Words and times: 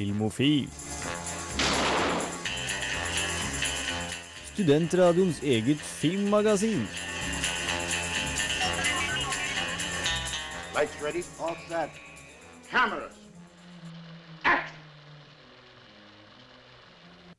Filmofil. 0.00 0.64
Studentradioens 4.54 5.42
eget 5.44 5.82
filmmagasin. 5.84 6.86
Lights 10.72 10.96
ready? 11.04 11.24
All 11.36 11.58
set. 11.68 12.00
Cameras. 12.70 13.20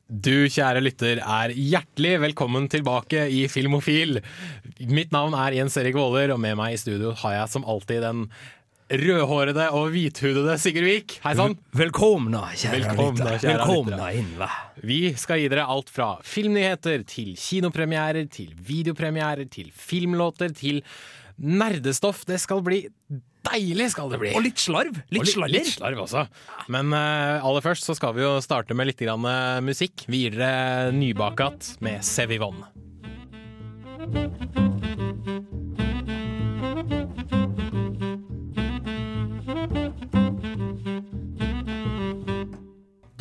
Du 0.06 0.46
kjære 0.46 0.84
lytter 0.84 1.18
er 1.18 1.56
hjertelig 1.56 2.14
velkommen 2.28 2.70
tilbake 2.70 3.26
i 3.26 3.48
Filmofil. 3.50 4.20
Mitt 4.86 5.10
navn 5.10 5.34
er 5.34 5.58
Jens 5.58 5.80
Erik 5.82 5.98
Våler, 5.98 6.30
og 6.30 6.38
med 6.38 6.54
meg 6.62 6.76
i 6.76 6.82
studio 6.84 7.16
har 7.24 7.40
jeg 7.40 7.56
som 7.56 7.66
alltid 7.66 8.04
den 8.06 8.28
rødhårede 8.92 9.68
og 9.72 9.88
hvithudede 9.94 10.58
Sigurd 10.60 10.84
Vik. 10.84 11.14
Hei 11.24 11.32
sann! 11.38 11.54
Velkomna, 11.76 12.44
kjære 12.52 12.82
Velkomna, 12.82 13.34
kjære 13.40 13.54
Velkomna 13.56 13.96
lyttere. 13.96 14.20
inn, 14.20 14.30
va. 14.40 14.48
Vi 14.84 15.00
skal 15.16 15.40
gi 15.40 15.48
dere 15.52 15.64
alt 15.72 15.88
fra 15.92 16.08
filmnyheter 16.26 17.04
til 17.08 17.32
kinopremierer, 17.40 18.28
til 18.32 18.52
videopremierer, 18.68 19.48
til 19.52 19.72
filmlåter, 19.72 20.52
til 20.56 20.82
nerdestoff. 21.40 22.26
Det 22.28 22.40
skal 22.42 22.60
bli 22.66 22.82
deilig, 23.48 23.90
skal 23.94 24.12
det 24.12 24.20
bli. 24.22 24.34
Og 24.36 24.44
litt 24.44 24.60
slarv. 24.60 25.00
Litt 25.08 25.24
Og 25.24 25.48
litt, 25.48 25.54
litt 25.56 25.72
slarv 25.72 26.04
også. 26.04 26.26
Men 26.68 26.92
uh, 26.92 27.40
aller 27.40 27.64
først 27.64 27.88
så 27.88 27.96
skal 27.98 28.14
vi 28.18 28.26
jo 28.26 28.36
starte 28.44 28.76
med 28.76 28.92
litt 28.92 29.00
grann, 29.00 29.24
uh, 29.24 29.62
musikk. 29.64 30.04
Vi 30.06 30.26
gir 30.26 30.36
dere 30.36 30.92
Nybakat 30.92 31.78
med 31.80 32.04
Sevivon. 32.04 32.60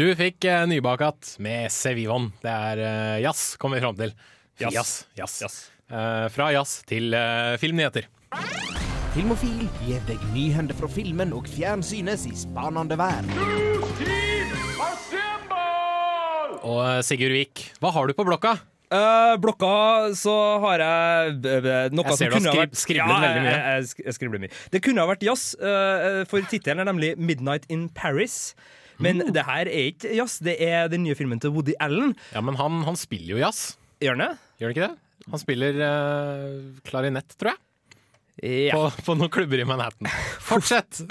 Du 0.02 0.07
fikk 0.17 0.47
uh, 0.49 0.63
Nybakat 0.66 1.35
med 1.45 1.69
Sevivon. 1.69 2.31
Det 2.41 2.49
er 2.49 2.80
uh, 2.81 3.17
jazz, 3.21 3.52
kommer 3.61 3.77
vi 3.77 3.83
fram 3.83 3.99
til. 3.99 4.13
Jazz. 4.57 5.03
Jazz. 5.13 5.35
jazz. 5.44 5.57
Uh, 5.94 6.25
fra 6.33 6.47
jazz 6.55 6.80
til 6.89 7.13
uh, 7.13 7.53
filmnyheter. 7.61 8.07
Filmofil 9.13 9.67
gir 9.83 10.02
deg 10.07 10.23
nyhender 10.33 10.73
fra 10.79 10.89
filmen 10.89 11.35
og 11.38 11.45
fjernsynets 11.53 12.25
i 12.31 12.33
spanende 12.33 12.97
verden. 12.97 13.29
Og 16.66 16.81
Sigurd 17.05 17.38
Vik, 17.38 17.67
hva 17.77 17.94
har 17.94 18.09
du 18.09 18.17
på 18.17 18.25
blokka? 18.25 18.57
Uh, 18.89 19.38
blokka 19.38 19.72
så 20.17 20.35
har 20.66 20.81
jeg 20.81 21.39
noe 21.94 22.09
Jeg 22.09 22.17
ser 22.17 22.33
som 22.33 22.39
kunne 22.39 22.57
ha 22.57 22.59
vært 22.63 22.77
skriblet 22.88 23.25
veldig 23.29 23.45
mye. 23.45 23.53
Jeg, 23.53 23.85
jeg, 23.85 24.09
jeg 24.09 24.17
skribler 24.17 24.47
mye. 24.47 24.61
Det 24.73 24.81
kunne 24.81 25.05
ha 25.05 25.13
vært 25.13 25.29
jazz, 25.29 25.52
uh, 25.61 26.23
for 26.25 26.41
tittelen 26.49 26.81
er 26.81 26.89
nemlig 26.89 27.13
'Midnight 27.22 27.69
in 27.69 27.91
Paris'. 27.94 28.55
Men 29.02 29.21
Mm. 29.25 29.33
det 29.33 29.44
her 29.47 29.66
er 29.67 29.88
ikke 29.91 30.13
jazz, 30.16 30.39
det 30.44 30.57
er 30.61 30.88
den 30.91 31.03
nye 31.03 31.16
filmen 31.17 31.39
til 31.41 31.52
Woody 31.55 31.73
Allen. 31.80 32.16
Ja, 32.33 32.41
men 32.41 32.55
han, 32.59 32.81
han 32.88 32.95
spiller 32.99 33.35
jo 33.38 33.41
jazz. 33.44 33.75
Gjør 34.02 34.16
han 34.17 34.23
det? 34.27 34.31
Gjør 34.61 34.69
han 34.69 34.75
ikke 34.77 34.88
det? 34.88 34.97
Han 35.31 35.39
spiller 35.41 35.81
uh, 35.85 36.80
klarinett, 36.88 37.35
tror 37.38 37.52
jeg. 37.53 37.59
Ja. 38.41 38.73
På, 38.73 38.88
på 39.05 39.13
noen 39.19 39.29
klubber 39.29 39.59
i 39.61 39.66
Manhattan. 39.67 40.07
Fortsett! 40.47 41.02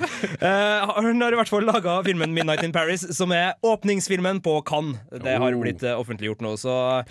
uh, 0.43 0.89
han 0.97 1.21
har 1.23 1.35
i 1.37 1.39
hvert 1.39 1.51
fall 1.53 1.63
laga 1.69 1.99
filmen 2.03 2.33
'Midnight 2.35 2.65
in 2.67 2.73
Paris', 2.75 3.05
som 3.15 3.31
er 3.37 3.53
åpningsfilmen 3.63 4.41
på 4.43 4.57
Cannes. 4.67 4.99
Det 5.13 5.37
har 5.39 5.53
Oh. 5.55 5.61
blitt 5.63 5.85
eh, 5.87 5.95
offentliggjort 5.95 6.41
nå, 6.43 6.57
så 6.59 7.05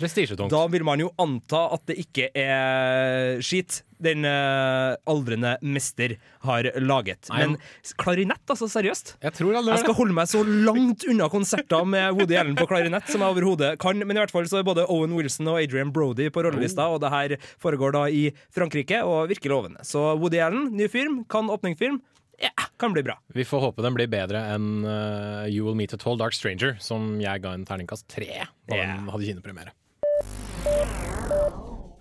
da 0.50 0.66
vil 0.68 0.84
man 0.84 1.00
jo 1.00 1.12
anta 1.16 1.62
at 1.72 1.86
det 1.88 1.96
ikke 2.02 2.28
er 2.36 3.40
skit 3.40 3.80
den 4.04 4.26
uh, 4.26 4.96
aldrende 5.10 5.56
mester 5.62 6.16
har 6.46 6.68
laget. 6.80 7.30
Nei, 7.30 7.44
Men 7.44 7.56
klarinett, 8.00 8.42
altså, 8.46 8.68
seriøst? 8.70 9.14
Jeg 9.22 9.36
tror 9.36 9.58
Jeg 9.60 9.82
skal 9.84 9.96
holde 9.98 10.16
meg 10.16 10.30
så 10.30 10.42
langt 10.44 11.06
unna 11.10 11.30
konserter 11.32 11.86
med 11.88 12.16
Woody 12.18 12.38
Allen 12.40 12.58
på 12.58 12.68
klarinett 12.70 13.10
som 13.10 13.24
jeg 13.24 13.36
overhodet 13.36 13.74
kan, 13.82 14.00
men 14.00 14.16
i 14.16 14.22
hvert 14.22 14.34
fall 14.34 14.48
så 14.50 14.60
er 14.60 14.68
både 14.68 14.86
Owen 14.90 15.16
Wilson 15.16 15.50
og 15.52 15.60
Adrian 15.62 15.92
Brody 15.94 16.30
på 16.32 16.44
rollelista, 16.46 16.88
og 16.90 17.02
det 17.04 17.12
her 17.14 17.36
foregår 17.62 17.96
da 17.96 18.06
i 18.08 18.28
Frankrike, 18.54 19.02
og 19.06 19.30
virker 19.30 19.52
lovende. 19.52 19.84
Så 19.86 20.10
Woody 20.20 20.40
Allen, 20.42 20.70
ny 20.76 20.88
film, 20.90 21.22
kan 21.30 21.50
åpningsfilm. 21.52 22.00
Ja, 22.40 22.52
kan 22.80 22.92
bli 22.92 23.02
bra. 23.02 23.18
Vi 23.26 23.44
får 23.44 23.60
håpe 23.60 23.84
den 23.84 23.96
blir 23.96 24.08
bedre 24.08 24.40
enn 24.54 24.80
uh, 24.86 25.44
You 25.44 25.66
Will 25.66 25.76
Meet 25.76 25.92
a 25.98 26.00
Tall 26.00 26.16
Dark 26.20 26.36
Stranger, 26.36 26.78
som 26.80 27.18
jeg 27.20 27.44
ga 27.44 27.52
en 27.52 27.68
terningkast 27.68 28.08
tre 28.08 28.46
da 28.48 28.80
yeah. 28.80 28.96
den 28.96 29.12
hadde 29.12 29.28
kinopremiere. 29.28 31.19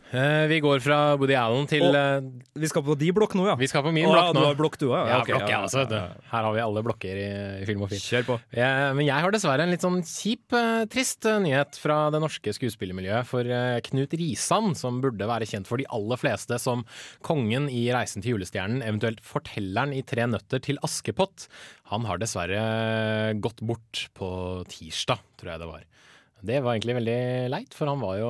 Eh, 0.10 0.48
vi 0.50 0.58
går 0.60 0.80
fra 0.82 1.16
Woody 1.22 1.36
Allen 1.38 1.68
til 1.70 1.84
Og- 1.86 1.94
eh, 1.96 2.22
Vi 2.58 2.66
skal 2.68 2.82
på 2.82 2.98
de 2.98 3.12
blokk 3.14 3.36
nå, 3.38 3.46
ja. 3.46 3.54
Vi 3.56 3.68
skal 3.68 3.84
på 3.84 3.92
min 3.94 4.08
blokk 4.10 4.34
nå. 4.34 4.40
Du 4.40 4.46
har 4.48 4.56
blokk, 4.56 4.78
du 4.82 4.88
òg? 4.88 5.06
Ja, 5.08 5.20
blokk, 5.24 5.48
ja, 5.48 5.60
altså. 5.62 5.84
Her 5.88 6.42
har 6.44 6.54
vi 6.56 6.60
alle 6.60 6.82
blokker 6.82 7.14
i, 7.62 7.66
film 7.66 7.84
og 7.84 7.90
film. 7.90 8.02
Kjør 8.02 8.24
på. 8.26 8.40
Ja, 8.58 8.92
men 8.94 9.06
jeg 9.06 9.14
har 9.22 9.30
dessverre 9.32 9.62
en 9.62 9.70
litt 9.70 9.82
sånn 9.86 10.02
kjip, 10.02 10.52
eh, 10.52 10.86
trist 10.86 11.22
nyhet 11.22 11.78
fra 11.78 12.10
det 12.10 12.22
norske 12.22 12.50
skuespillermiljøet. 12.58 13.26
For 13.30 13.44
Knut 13.44 14.10
Risan, 14.18 14.76
som 14.76 15.00
burde 15.00 15.20
være 15.30 15.46
kjent 15.46 15.68
for 15.68 15.78
de 15.78 15.86
aller 15.92 16.18
fleste 16.18 16.60
som 16.60 16.84
kongen 17.22 17.70
i 17.70 17.88
Reisen 17.94 18.24
til 18.24 18.34
julestjernen, 18.36 18.82
eventuelt 18.82 19.22
fortelleren 19.22 19.94
i 19.96 20.02
Tre 20.02 20.26
nøtter 20.26 20.60
til 20.60 20.78
Askepott, 20.82 21.48
han 21.92 22.04
har 22.06 22.18
dessverre 22.18 23.40
gått 23.40 23.62
bort 23.62 24.08
på 24.18 24.66
tirsdag, 24.68 25.20
tror 25.38 25.52
jeg 25.54 25.60
det 25.60 25.68
var. 25.70 25.84
Det 26.46 26.62
var 26.64 26.76
egentlig 26.78 26.96
veldig 27.00 27.20
leit, 27.52 27.74
for 27.76 27.90
han 27.92 28.00
var 28.00 28.16
jo 28.22 28.30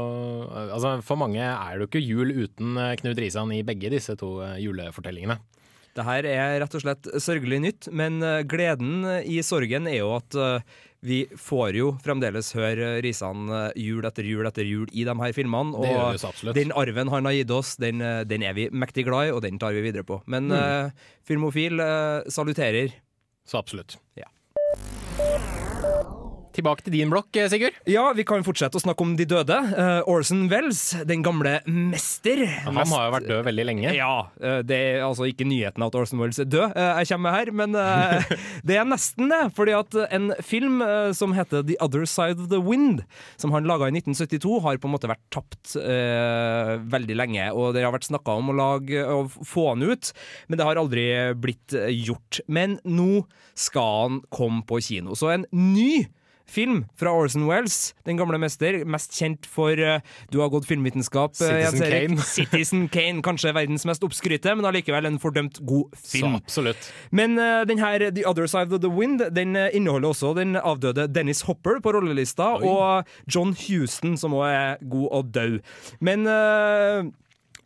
Altså, 0.74 0.96
for 1.06 1.20
mange 1.22 1.44
er 1.44 1.78
det 1.78 1.84
jo 1.84 1.90
ikke 1.92 2.02
jul 2.02 2.32
uten 2.46 2.78
eh, 2.82 2.96
Knut 2.98 3.20
Risan 3.22 3.52
i 3.54 3.62
begge 3.68 3.92
disse 3.94 4.16
to 4.18 4.40
eh, 4.46 4.56
julefortellingene. 4.64 5.38
Det 5.98 6.06
her 6.06 6.26
er 6.30 6.60
rett 6.62 6.76
og 6.78 6.84
slett 6.84 7.10
sørgelig 7.22 7.60
nytt, 7.62 7.90
men 7.94 8.22
eh, 8.26 8.42
gleden 8.50 9.04
i 9.26 9.40
sorgen 9.46 9.90
er 9.90 10.00
jo 10.00 10.14
at 10.18 10.38
vi 11.06 11.22
får 11.40 11.78
jo 11.78 11.92
fremdeles 12.04 12.50
høre 12.58 12.98
Risan 13.06 13.46
jul 13.80 14.04
etter 14.10 14.26
jul 14.28 14.48
etter 14.50 14.68
jul 14.68 14.90
i 14.92 15.06
de 15.08 15.16
her 15.22 15.36
filmene. 15.38 15.72
Og 15.80 16.56
den 16.58 16.74
arven 16.76 17.08
han 17.14 17.30
har 17.30 17.38
gitt 17.38 17.54
oss, 17.56 17.76
den, 17.80 18.04
den 18.28 18.44
er 18.44 18.58
vi 18.58 18.68
mektig 18.74 19.06
glad 19.08 19.30
i, 19.30 19.32
og 19.38 19.46
den 19.46 19.62
tar 19.62 19.72
vi 19.78 19.86
videre 19.86 20.04
på. 20.04 20.20
Men 20.28 20.50
Mm. 20.52 20.58
uh, 20.60 21.08
Filmofil 21.24 21.80
uh, 21.80 22.28
saluterer. 22.28 22.92
Så 23.48 23.62
absolutt. 23.62 23.96
Ja. 24.20 24.28
Tilbake 26.60 26.84
til 26.84 26.92
din 26.92 27.12
blokk, 27.12 27.30
eh, 27.40 27.48
Sigurd. 27.48 27.76
Ja, 27.88 28.10
vi 28.12 28.26
kan 28.28 28.44
fortsette 28.44 28.76
å 28.76 28.84
snakke 28.84 29.06
om 29.06 29.14
de 29.16 29.24
døde. 29.30 29.56
Uh, 29.72 30.02
Orson 30.12 30.50
Wells, 30.52 30.92
den 31.08 31.22
gamle 31.24 31.62
mester. 31.64 32.42
Han 32.66 32.76
har 32.76 33.06
jo 33.06 33.14
vært 33.14 33.30
død 33.30 33.46
veldig 33.48 33.66
lenge. 33.70 33.94
Ja, 33.96 34.28
Uh, 34.40 34.62
det 34.64 34.76
er 34.76 35.04
altså 35.04 35.26
ikke 35.28 35.46
nyheten 35.48 35.84
at 35.84 35.96
Orson 35.96 36.20
Welles 36.20 36.40
er 36.40 36.48
død 36.48 36.76
uh, 36.76 37.00
jeg 37.00 37.10
kommer 37.10 37.30
med 37.30 37.36
her, 37.38 37.50
men 37.56 37.76
det 38.68 38.78
er 38.78 38.88
nesten 38.88 39.32
det. 39.32 39.40
Fordi 39.56 39.74
at 39.78 39.96
en 40.16 40.30
film 40.44 40.84
som 41.16 41.34
heter 41.36 41.64
The 41.68 41.78
Other 41.84 42.06
Side 42.10 42.40
of 42.40 42.50
the 42.52 42.60
Wind, 42.64 43.04
som 43.40 43.54
han 43.56 43.68
laga 43.68 43.88
i 43.90 43.96
1972, 43.96 44.60
har 44.66 44.80
på 44.80 44.90
en 44.90 44.96
måte 44.96 45.10
vært 45.12 45.24
tapt 45.34 45.76
veldig 45.80 47.18
lenge. 47.18 47.50
Og 47.56 47.74
det 47.76 47.84
har 47.86 47.94
vært 47.96 48.08
snakka 48.10 48.38
om 48.40 48.52
å 48.52 48.58
lage 48.58 49.04
å 49.04 49.24
få 49.30 49.72
han 49.72 49.86
ut, 49.86 50.12
men 50.48 50.60
det 50.60 50.68
har 50.68 50.80
aldri 50.82 51.08
blitt 51.40 51.76
gjort. 52.06 52.42
Men 52.48 52.80
nå 52.88 53.26
skal 53.60 54.00
han 54.04 54.22
komme 54.34 54.64
på 54.68 54.82
kino. 54.84 55.18
Så 55.20 55.34
en 55.34 55.48
ny 55.56 56.08
film 56.50 56.84
fra 57.00 57.12
Orson 57.16 57.46
Wells, 57.50 57.94
den 58.08 58.18
gamle 58.20 58.40
mester, 58.42 58.82
mest 58.90 59.16
kjent 59.18 59.48
for 59.50 59.78
uh, 59.80 60.00
Du 60.34 60.40
har 60.42 60.50
gått 60.54 60.68
filmvitenskap, 60.70 61.38
eh, 61.42 61.70
Citizen 61.70 61.84
Erik. 61.86 62.10
Kane. 62.10 62.26
Citizen 62.38 62.88
Kane, 62.94 63.24
kanskje 63.26 63.54
verdens 63.56 63.86
mest 63.90 64.04
oppskrytte, 64.06 64.56
men 64.58 64.68
allikevel 64.70 65.08
en 65.10 65.20
fordømt 65.22 65.62
god 65.68 65.96
Så 65.96 66.18
film. 66.18 66.36
absolutt. 66.42 66.90
Men 67.12 67.38
uh, 67.40 67.62
den 67.70 67.80
her 67.80 68.10
The 68.10 68.26
Other 68.28 68.48
Side 68.48 68.74
of 68.76 68.82
the 68.82 68.90
Wind 68.92 69.22
Den 69.36 69.56
eh, 69.56 69.70
inneholder 69.76 70.10
også 70.10 70.34
den 70.38 70.56
avdøde 70.58 71.08
Dennis 71.14 71.42
Hopper 71.48 71.80
på 71.84 71.94
rollelista, 71.96 72.56
Oi. 72.60 72.68
og 72.68 73.04
John 73.36 73.56
Houston, 73.68 74.18
som 74.18 74.34
også 74.34 74.52
er 74.52 74.86
god 74.90 75.08
og 75.12 75.34
død. 75.34 75.60
Men 76.00 76.26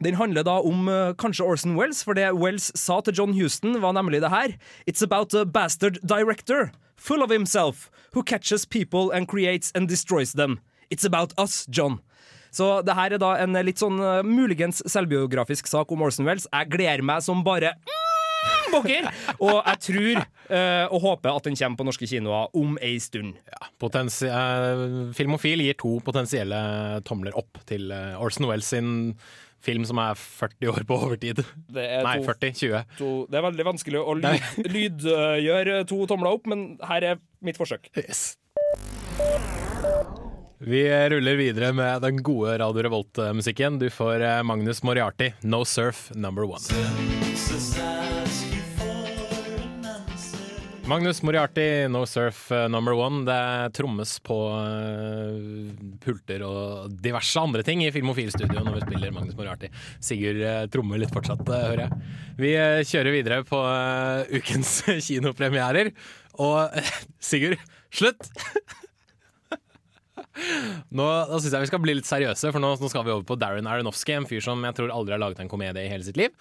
den 0.03 0.16
handler 0.19 0.43
da 0.43 0.57
om 0.59 0.88
uh, 0.91 1.13
kanskje 1.19 1.45
Orson 1.45 1.77
Wells, 1.79 2.03
for 2.03 2.17
det 2.17 2.31
Wells 2.35 2.72
sa 2.79 2.99
til 3.05 3.16
John 3.17 3.34
Houston, 3.37 3.78
var 3.81 3.96
nemlig 3.96 4.22
det 4.23 4.31
her. 4.34 4.55
It's 4.90 5.03
about 5.03 5.34
a 5.34 5.46
bastard 5.46 5.99
director, 6.03 6.72
full 6.95 7.23
of 7.23 7.29
himself, 7.29 7.90
who 8.13 8.23
catches 8.23 8.66
people 8.66 9.11
and 9.11 9.28
creates 9.28 9.72
and 9.75 9.87
destroys 9.87 10.34
them. 10.34 10.59
It's 10.90 11.05
about 11.05 11.34
us, 11.37 11.66
John. 11.69 12.01
Så 12.53 12.84
det 12.85 12.93
her 12.93 13.16
er 13.16 13.22
da 13.22 13.34
en 13.41 13.57
litt 13.66 13.81
sånn 13.81 13.97
eh, 13.97 14.22
muligens 14.28 14.84
selvbiografisk 14.85 15.69
sak 15.69 15.91
om 15.93 16.03
Orson 16.05 16.28
Wells. 16.29 16.45
Jeg 16.51 16.69
gleder 16.69 17.01
meg 17.05 17.23
som 17.25 17.41
bare 17.45 17.73
mm, 17.81 18.67
bokker! 18.75 19.07
Og 19.40 19.57
jeg 19.57 19.79
tror 19.87 20.22
uh, 20.22 20.85
og 20.93 20.99
håper 21.07 21.31
at 21.34 21.47
den 21.47 21.57
kommer 21.57 21.79
på 21.79 21.87
norske 21.87 22.09
kinoer 22.09 22.53
om 22.59 22.78
ei 22.84 22.99
stund. 23.01 23.39
Potensi 23.81 24.29
uh, 24.29 25.09
Filmofil 25.17 25.66
gir 25.66 25.79
to 25.81 25.96
potensielle 26.05 26.59
tomler 27.07 27.34
opp 27.39 27.61
til 27.69 27.89
uh, 27.89 28.22
Orson 28.22 28.49
Welles 28.51 28.69
sin 28.75 28.93
film 29.63 29.85
som 29.87 29.99
er 30.03 30.17
40 30.19 30.71
år 30.73 30.85
på 30.87 30.99
overtid. 31.07 31.43
Det 31.73 31.83
er, 31.83 32.03
Nei, 32.05 32.17
to, 32.19 32.27
40. 32.29 32.53
20. 32.61 32.85
to, 32.99 33.11
det 33.31 33.39
er 33.39 33.47
veldig 33.47 33.67
vanskelig 33.71 34.01
å 34.03 34.15
lyd, 34.19 34.47
lydgjøre 34.75 35.81
to 35.89 36.03
tomler 36.09 36.35
opp, 36.35 36.49
men 36.51 36.73
her 36.89 37.13
er 37.13 37.21
mitt 37.43 37.59
forsøk. 37.59 37.89
Yes. 37.99 38.33
Vi 40.63 40.85
ruller 41.11 41.35
videre 41.35 41.73
med 41.75 42.05
den 42.05 42.21
gode 42.23 42.55
Radio 42.61 42.85
Revolt-musikken. 42.87 43.81
Du 43.81 43.89
får 43.91 44.23
eh, 44.23 44.39
Magnus 44.47 44.79
Moriarty, 44.87 45.33
No 45.43 45.65
Surf 45.67 46.07
Number 46.15 46.47
One. 46.47 48.12
Magnus 50.85 51.22
Moriarty, 51.24 51.88
No 51.88 52.06
Surf 52.06 52.52
uh, 52.52 52.68
Number 52.68 52.94
One. 52.94 53.24
Det 53.26 53.74
trommes 53.74 54.18
på 54.20 54.35
uh, 54.52 55.72
pulter 56.03 56.44
og 56.44 56.91
diverse 57.00 57.40
andre 57.40 57.64
ting 57.64 57.85
i 57.85 57.91
Filmofil-studio 57.96 58.66
når 58.66 58.78
vi 58.78 58.84
spiller 58.84 59.16
Magnus 59.16 59.38
Moriarty. 59.40 59.72
Sigurd 60.03 60.44
uh, 60.44 60.66
trommer 60.74 61.00
litt 61.00 61.16
fortsatt, 61.16 61.47
hører 61.47 61.85
jeg. 61.85 62.12
Vi 62.44 62.53
kjører 62.91 63.16
videre 63.16 63.41
på 63.47 63.64
ukens 64.35 64.76
kinopremierer. 65.08 65.94
Og 66.44 66.84
Sigurd, 67.32 67.64
slutt! 67.94 68.28
Nå, 70.34 71.06
da 71.30 71.38
synes 71.38 71.53
jeg 71.53 71.64
vi 71.64 71.70
skal 71.70 71.82
bli 71.84 71.96
litt 71.97 72.09
seriøse, 72.09 72.52
for 72.53 72.64
nå, 72.64 72.74
nå, 72.82 72.90
skal 72.90 73.06
vi 73.06 73.14
over 73.14 73.26
på 73.28 73.38
Darren 73.40 73.70
Aronofsky. 73.70 74.16
En 74.18 74.28
fyr 74.30 74.41
som 74.44 74.64
jeg 74.66 74.78
tror 74.78 74.94
aldri 74.94 75.16
har 75.16 75.22
laget 75.22 75.44
en 75.44 75.52
komedie 75.52 75.85
i 75.85 75.91
hele 75.91 76.06
sitt 76.08 76.20
liv. 76.20 76.34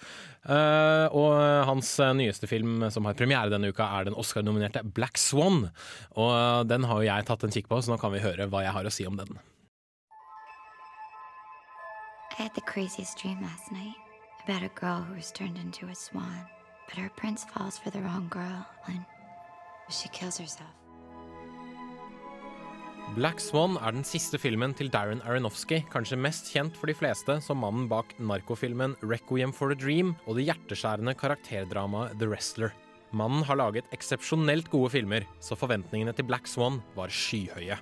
Uh, 0.47 1.07
og 1.13 1.33
hans 1.69 1.95
nyeste 2.17 2.49
film 2.49 2.87
som 2.93 3.05
har 3.07 3.17
premiere 3.19 3.53
denne 3.53 3.69
uka, 3.69 3.85
er 3.85 4.09
den 4.09 4.17
Oscar-nominerte 4.17 4.83
Black 4.97 5.21
Swan. 5.21 5.67
Og 6.17 6.67
den 6.69 6.89
har 6.89 7.01
jo 7.01 7.09
jeg 7.09 7.29
tatt 7.29 7.45
en 7.45 7.53
kikk 7.53 7.69
på, 7.71 7.81
så 7.81 7.93
nå 7.93 8.01
kan 8.01 8.13
vi 8.15 8.23
høre 8.23 8.49
hva 8.49 8.65
jeg 8.65 8.75
har 8.75 8.89
å 8.89 8.93
si 8.93 9.07
om 9.09 9.19
den. 9.19 9.37
I 12.33 12.41
had 12.41 12.55
the 12.55 12.61
craziest 12.61 13.19
dream 13.21 13.41
last 13.43 13.71
night 13.71 13.93
about 14.43 14.63
a 14.63 14.71
girl 14.79 15.01
who 15.01 15.13
was 15.13 15.31
turned 15.31 15.57
into 15.57 15.85
a 15.85 15.95
swan. 15.95 16.45
But 16.87 16.97
her 16.97 17.09
prince 17.15 17.45
falls 17.45 17.77
for 17.77 17.91
the 17.91 18.01
wrong 18.01 18.27
girl 18.29 18.65
and 18.87 19.05
she 19.89 20.09
kills 20.09 20.39
herself. 20.39 20.82
Black 23.13 23.37
Swan 23.37 23.75
er 23.77 23.93
den 23.93 24.01
siste 24.01 24.39
filmen 24.41 24.71
til 24.73 24.87
Darren 24.89 25.19
Aronofsky, 25.21 25.83
kanskje 25.93 26.17
mest 26.17 26.47
kjent 26.49 26.73
for 26.73 26.89
de 26.89 26.95
fleste 26.97 27.35
som 27.45 27.59
mannen 27.61 27.85
bak 27.85 28.15
narkofilmen 28.17 28.95
Requiem 29.05 29.51
for 29.53 29.69
a 29.69 29.77
Dream 29.77 30.15
og 30.25 30.39
det 30.39 30.47
hjerteskjærende 30.47 31.13
karakterdramaet 31.19 32.17
The 32.17 32.31
Wrestler. 32.31 32.73
Mannen 33.13 33.45
har 33.45 33.59
laget 33.59 33.91
eksepsjonelt 33.93 34.71
gode 34.73 34.89
filmer, 34.95 35.27
så 35.37 35.53
forventningene 35.53 36.15
til 36.17 36.25
Black 36.25 36.49
Swan 36.49 36.81
var 36.97 37.13
skyhøye. 37.13 37.77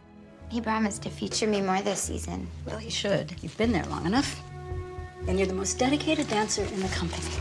He 0.51 0.59
promised 0.59 1.03
to 1.03 1.09
feature 1.09 1.47
me 1.47 1.61
more 1.61 1.79
this 1.79 1.99
season. 1.99 2.49
Well, 2.67 2.77
he 2.77 2.91
should. 2.91 3.31
You've 3.41 3.55
been 3.55 3.71
there 3.71 3.87
long 3.87 4.05
enough. 4.05 4.35
And 5.29 5.39
you're 5.39 5.47
the 5.47 5.55
most 5.55 5.79
dedicated 5.79 6.27
dancer 6.27 6.63
in 6.63 6.81
the 6.81 6.91
company. 6.91 7.31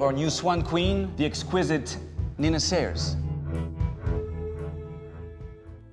Our 0.00 0.12
new 0.12 0.30
swan 0.30 0.62
queen, 0.62 1.12
the 1.18 1.26
exquisite 1.26 1.98
Nina 2.38 2.58
Sayers. 2.58 3.16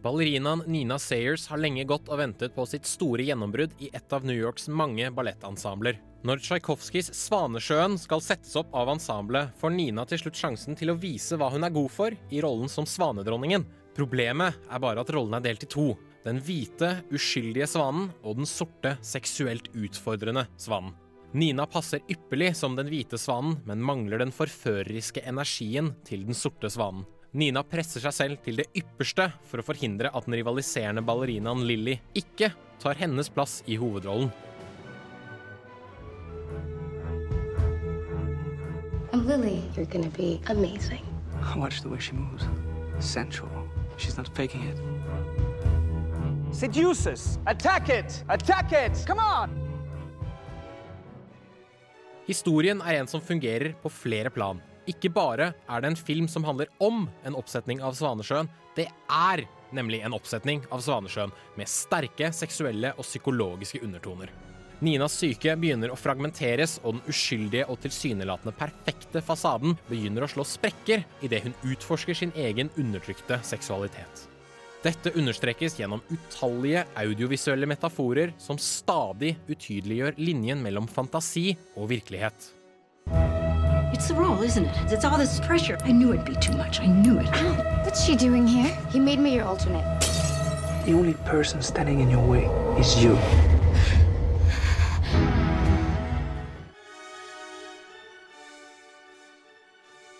Ballerinaen 0.09 0.63
Nina 0.65 0.97
Sayers 0.99 1.43
har 1.51 1.59
lenge 1.61 1.83
gått 1.85 2.07
og 2.09 2.17
ventet 2.17 2.55
på 2.55 2.63
sitt 2.65 2.87
store 2.89 3.21
gjennombrudd 3.27 3.75
i 3.77 3.91
et 3.93 4.13
av 4.15 4.23
New 4.25 4.33
Yorks 4.33 4.65
mange 4.73 5.05
ballettensembler. 5.13 5.99
Når 6.25 6.39
Tsjajkovskijs 6.41 7.11
'Svanesjøen' 7.13 7.99
skal 8.01 8.23
settes 8.25 8.55
opp 8.57 8.73
av 8.73 8.89
ensemblet, 8.89 9.51
får 9.61 9.75
Nina 9.75 10.07
til 10.09 10.23
slutt 10.23 10.39
sjansen 10.39 10.73
til 10.79 10.89
å 10.89 10.95
vise 10.97 11.37
hva 11.37 11.51
hun 11.53 11.67
er 11.67 11.75
god 11.75 11.93
for 11.93 12.17
i 12.33 12.41
rollen 12.41 12.71
som 12.73 12.89
svanedronningen. 12.89 13.67
Problemet 13.93 14.57
er 14.65 14.81
bare 14.81 15.05
at 15.05 15.13
rollen 15.13 15.37
er 15.37 15.45
delt 15.45 15.67
i 15.67 15.69
to. 15.69 15.93
Den 16.25 16.41
hvite, 16.41 17.03
uskyldige 17.13 17.69
svanen 17.69 18.09
og 18.23 18.41
den 18.41 18.49
sorte, 18.49 18.95
seksuelt 19.05 19.69
utfordrende 19.77 20.47
svanen. 20.57 20.97
Nina 21.37 21.69
passer 21.69 22.01
ypperlig 22.09 22.55
som 22.57 22.73
den 22.73 22.89
hvite 22.89 23.21
svanen, 23.21 23.61
men 23.69 23.85
mangler 23.85 24.25
den 24.25 24.33
forføreriske 24.33 25.21
energien 25.21 25.93
til 26.01 26.25
den 26.25 26.33
sorte 26.33 26.73
svanen. 26.73 27.05
Nina 27.31 27.61
presser 27.61 28.01
seg 28.01 28.13
selv 28.15 28.39
til 28.41 28.57
det 28.57 28.65
ypperste 28.73 29.27
for 29.45 29.61
å 29.61 29.65
forhindre 29.65 30.09
at 30.09 30.25
den 30.25 30.33
rivaliserende 30.39 31.03
ballerinaen 31.05 31.61
Lilly 31.67 31.99
ikke 32.17 32.49
tar 32.81 32.97
hennes 32.97 33.29
plass 33.29 33.59
i 33.69 33.77
hovedrollen. 33.77 34.31
I'm 39.13 39.27
Lily. 39.27 39.61
You're 39.75 39.85
gonna 39.85 40.09
be 40.17 40.39
amazing. 40.47 41.05
Watch 41.55 41.81
the 41.81 41.89
way 41.89 41.99
she 41.99 42.13
moves. 42.13 42.47
Sensual. 42.99 43.49
She's 43.97 44.17
not 44.17 44.29
faking 44.35 44.63
it. 44.63 44.77
Seduces! 46.51 47.37
Attack 47.45 47.89
it! 47.89 48.23
Attack 48.29 48.71
it! 48.71 49.05
Come 49.05 49.19
on! 49.19 49.49
Historien 52.25 52.81
er 52.81 52.99
en 52.99 53.07
som 53.07 53.21
fungerer 53.21 53.75
på 53.81 53.89
flere 53.89 54.29
plan. 54.33 54.61
Ikke 54.89 55.11
bare 55.13 55.51
er 55.69 55.81
det 55.83 55.91
en 55.91 55.99
film 55.99 56.27
som 56.31 56.45
handler 56.47 56.71
om 56.81 57.05
en 57.27 57.37
oppsetning 57.37 57.83
av 57.85 57.93
Svanesjøen, 57.97 58.49
det 58.77 58.87
er 59.13 59.45
nemlig 59.75 60.01
en 60.01 60.15
oppsetning 60.17 60.63
av 60.73 60.81
Svanesjøen 60.81 61.33
med 61.59 61.69
sterke 61.69 62.31
seksuelle 62.33 62.95
og 62.97 63.05
psykologiske 63.05 63.83
undertoner. 63.85 64.31
Ninas 64.79 65.17
syke 65.19 65.57
begynner 65.59 65.91
å 65.91 65.99
fragmenteres, 65.99 66.77
og 66.87 66.95
den 66.95 67.11
uskyldige 67.11 67.65
og 67.67 67.81
tilsynelatende 67.83 68.55
perfekte 68.55 69.21
fasaden 69.25 69.75
begynner 69.89 70.23
å 70.23 70.31
slå 70.31 70.45
sprekker 70.47 71.03
idet 71.25 71.43
hun 71.43 71.57
utforsker 71.67 72.15
sin 72.15 72.31
egen 72.39 72.71
undertrykte 72.79 73.41
seksualitet. 73.43 74.25
Dette 74.79 75.11
understrekes 75.19 75.75
gjennom 75.75 75.99
utallige 76.07 76.85
audiovisuelle 77.01 77.67
metaforer 77.67 78.31
som 78.39 78.55
stadig 78.55 79.33
utydeliggjør 79.51 80.15
linjen 80.23 80.63
mellom 80.63 80.87
fantasi 80.87 81.51
og 81.75 81.91
virkelighet. 81.91 82.53
It's 83.99 84.07
the 84.07 84.13
role, 84.13 84.41
isn't 84.41 84.63
it? 84.63 84.93
It's 84.93 85.03
all 85.03 85.17
this 85.17 85.41
pressure. 85.41 85.77
I 85.83 85.91
knew 85.91 86.13
it'd 86.13 86.23
be 86.23 86.35
too 86.35 86.55
much. 86.55 86.79
I 86.79 86.85
knew 86.85 87.19
it. 87.19 87.27
What's 87.83 88.01
she 88.05 88.15
doing 88.15 88.47
here? 88.47 88.71
He 88.93 88.97
made 88.97 89.19
me 89.19 89.35
your 89.35 89.43
alternate. 89.43 89.83
The 90.85 90.93
only 90.93 91.15
person 91.27 91.61
standing 91.61 91.99
in 91.99 92.09
your 92.09 92.23
way 92.23 92.47
is 92.79 92.95
you. 93.03 93.17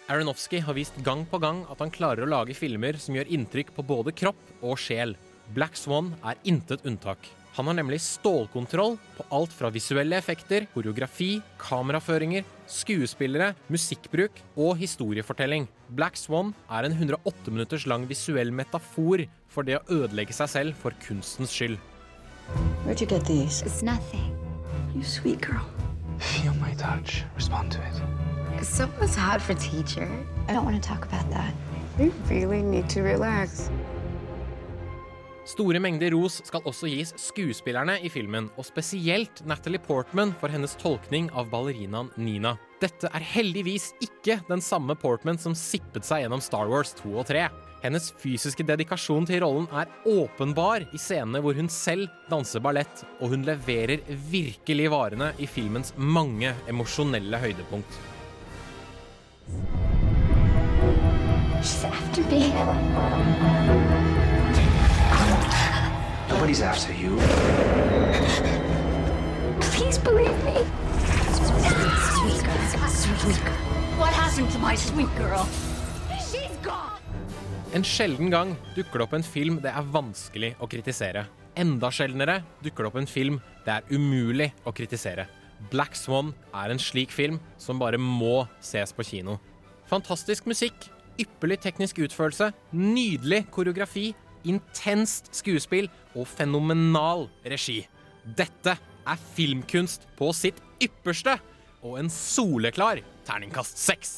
Aronofsky 0.10 0.60
har 0.60 0.76
vist 0.76 1.00
gang 1.00 1.24
på 1.24 1.40
gang 1.40 1.64
at 1.72 1.80
han 1.80 1.88
klarer 1.90 2.28
å 2.28 2.30
lage 2.36 2.60
filmer 2.60 3.00
som 3.00 3.16
gjør 3.16 3.32
inntrykk 3.32 3.72
på 3.80 3.88
både 3.96 4.12
kropp 4.12 4.60
og 4.60 4.76
sjel. 4.76 5.16
Black 5.56 5.80
Swan 5.80 6.18
er 6.20 6.36
intet 6.44 6.84
unntak. 6.84 7.32
Han 7.56 7.72
har 7.72 7.80
nemlig 7.80 8.04
stålkontroll 8.04 9.00
på 9.16 9.32
alt 9.32 9.56
fra 9.56 9.72
visuelle 9.72 10.20
effekter, 10.20 10.68
koreografi, 10.76 11.38
kameraføringer, 11.64 12.44
skuespillere, 12.70 13.54
musikkbruk 13.70 14.40
og 14.58 14.78
historiefortelling. 14.80 15.68
Black 15.96 16.18
Swan 16.18 16.54
er 16.70 16.86
en 16.86 16.96
108 16.96 17.52
minutters 17.52 17.86
lang 17.90 18.06
visuell 18.10 18.54
metafor 18.54 19.26
for 19.50 19.66
det 19.66 19.80
å 19.80 19.86
ødelegge 20.02 20.36
seg 20.38 20.52
selv 20.54 20.78
for 20.80 20.96
kunstens 21.06 21.54
skyld. 21.56 21.80
Where'd 22.86 23.02
you 23.02 23.08
get 23.08 23.26
these? 23.26 23.62
It's 23.64 23.84
nothing. 23.84 24.34
You 24.96 25.04
sweet 25.04 25.42
girl. 25.42 25.66
Feel 26.20 26.54
my 26.56 26.74
touch. 26.76 27.24
Respond 27.36 27.72
to 27.74 27.80
it. 27.80 28.66
Someone's 28.66 29.16
hot 29.16 29.42
for 29.42 29.54
teacher. 29.56 30.08
I 30.48 30.54
don't 30.54 30.66
want 30.66 30.82
to 30.82 30.88
talk 30.88 31.06
about 31.06 31.30
that. 31.32 31.54
We 31.98 32.12
really 32.30 32.62
need 32.62 32.90
to 32.90 33.02
relax. 33.02 33.70
Store 35.50 35.80
mengder 35.82 36.14
ros 36.14 36.36
skal 36.46 36.62
også 36.70 36.90
gis 36.92 37.12
skuespillerne 37.18 37.96
i 38.06 38.10
filmen, 38.14 38.52
og 38.54 38.68
spesielt 38.68 39.42
Natalie 39.50 39.82
Portman 39.82 40.36
for 40.38 40.54
hennes 40.54 40.76
tolkning 40.78 41.32
av 41.34 41.50
ballerinaen 41.50 42.12
Nina. 42.22 42.54
Dette 42.80 43.10
er 43.10 43.26
heldigvis 43.32 43.90
ikke 44.06 44.38
den 44.46 44.62
samme 44.62 44.94
Portman 45.00 45.42
som 45.42 45.58
sippet 45.58 46.06
seg 46.06 46.24
gjennom 46.24 46.44
Star 46.44 46.70
Wars 46.70 46.94
2 47.02 47.16
og 47.16 47.26
3. 47.32 47.48
Hennes 47.82 48.12
fysiske 48.22 48.64
dedikasjon 48.68 49.26
til 49.26 49.42
rollen 49.42 49.66
er 49.74 49.90
åpenbar 50.12 50.86
i 50.94 51.02
scenene 51.02 51.42
hvor 51.42 51.58
hun 51.58 51.72
selv 51.74 52.12
danser 52.30 52.62
ballett, 52.62 53.04
og 53.18 53.34
hun 53.34 53.48
leverer 53.48 54.06
virkelig 54.30 54.90
varene 54.94 55.34
i 55.42 55.50
filmens 55.50 55.96
mange 55.98 56.54
emosjonelle 56.70 57.42
høydepunkt. 57.42 58.02
She's 61.60 61.84
after 61.84 62.24
me. 62.30 63.89
Nobody's 66.40 66.62
after 66.62 66.94
you. 66.94 67.18
Please 69.60 69.98
believe 69.98 70.38
me. 70.46 70.56
Sweet 71.36 72.40
girl. 72.46 72.88
Sweet 72.88 73.42
girl. 73.44 74.00
What 74.00 74.14
happened 74.14 74.50
to 74.52 74.60
my 74.60 74.76
sweet 74.76 75.12
girl? 75.18 75.44
She's 76.30 76.56
gone. 76.64 76.96
En 77.74 77.84
sjelden 77.84 78.32
gang 78.32 78.54
dukker 78.78 79.02
det 79.02 79.08
opp 79.10 79.18
en 79.18 79.28
film 79.28 79.60
det 79.60 79.74
er 79.74 79.90
vanskelig 79.92 80.54
å 80.64 80.70
kritisere. 80.72 81.26
Enda 81.60 81.92
sjeldnere 81.92 82.38
dukker 82.64 82.88
det 82.88 82.94
opp 82.94 83.02
en 83.04 83.12
film 83.18 83.42
det 83.68 83.76
er 83.76 83.92
umulig 83.92 84.54
å 84.64 84.72
kritisere. 84.72 85.28
Black 85.74 86.00
Swan 86.00 86.32
er 86.54 86.72
en 86.72 86.80
slik 86.80 87.12
film 87.12 87.42
som 87.60 87.84
bare 87.84 88.00
må 88.00 88.46
ses 88.64 88.96
på 88.96 89.04
kino. 89.12 89.42
Fantastisk 89.92 90.48
musikk, 90.48 90.88
ypperlig 91.20 91.60
teknisk 91.68 92.00
utførelse, 92.08 92.54
nydelig 92.72 93.44
koreografi, 93.52 94.14
intenst 94.48 95.32
skuespill 95.36 95.90
og 96.16 96.28
fenomenal 96.28 97.28
regi. 97.46 97.82
Dette 98.24 98.78
er 99.10 99.26
filmkunst 99.36 100.08
på 100.20 100.32
sitt 100.36 100.62
ypperste 100.84 101.40
og 101.84 102.00
en 102.02 102.12
soleklar 102.14 103.04
terningkast 103.28 103.80
seks. 103.80 104.16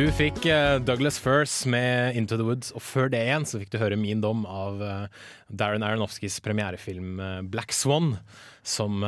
Du 0.00 0.06
fikk 0.16 0.46
eh, 0.48 0.78
Douglas 0.80 1.18
Firth 1.20 1.66
med 1.68 2.16
'Into 2.16 2.38
the 2.40 2.44
Woods', 2.46 2.70
og 2.72 2.80
før 2.80 3.10
det 3.12 3.18
igjen 3.20 3.44
så 3.44 3.58
fikk 3.60 3.74
du 3.74 3.76
høre 3.82 3.98
min 4.00 4.22
dom 4.24 4.46
av 4.48 4.78
eh, 4.80 5.18
Darren 5.52 5.82
Aronofskys 5.84 6.38
premierefilm 6.40 7.18
eh, 7.20 7.42
'Black 7.44 7.74
Swan', 7.76 8.14
som 8.64 9.04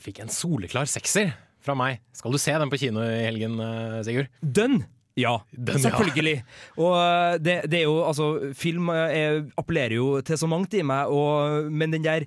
fikk 0.00 0.22
en 0.22 0.32
soleklar 0.32 0.88
sekser 0.88 1.34
fra 1.60 1.76
meg. 1.76 2.00
Skal 2.16 2.32
du 2.32 2.38
se 2.40 2.54
den 2.56 2.72
på 2.72 2.78
kino 2.80 3.04
i 3.04 3.20
helgen, 3.26 3.60
Sigurd? 4.06 4.32
Den! 4.40 4.86
Ja, 5.18 5.42
ja. 5.52 5.76
selvfølgelig. 5.76 6.38
Og 6.78 6.94
uh, 6.96 7.36
det, 7.36 7.58
det 7.68 7.82
er 7.82 7.84
jo 7.90 7.98
altså 8.06 8.54
Film 8.56 8.88
er, 8.94 9.42
appellerer 9.60 9.98
jo 9.98 10.22
til 10.24 10.40
så 10.40 10.48
mangt 10.48 10.72
i 10.72 10.84
meg, 10.86 11.12
og, 11.12 11.68
men 11.68 11.92
den 11.92 12.06
der 12.06 12.24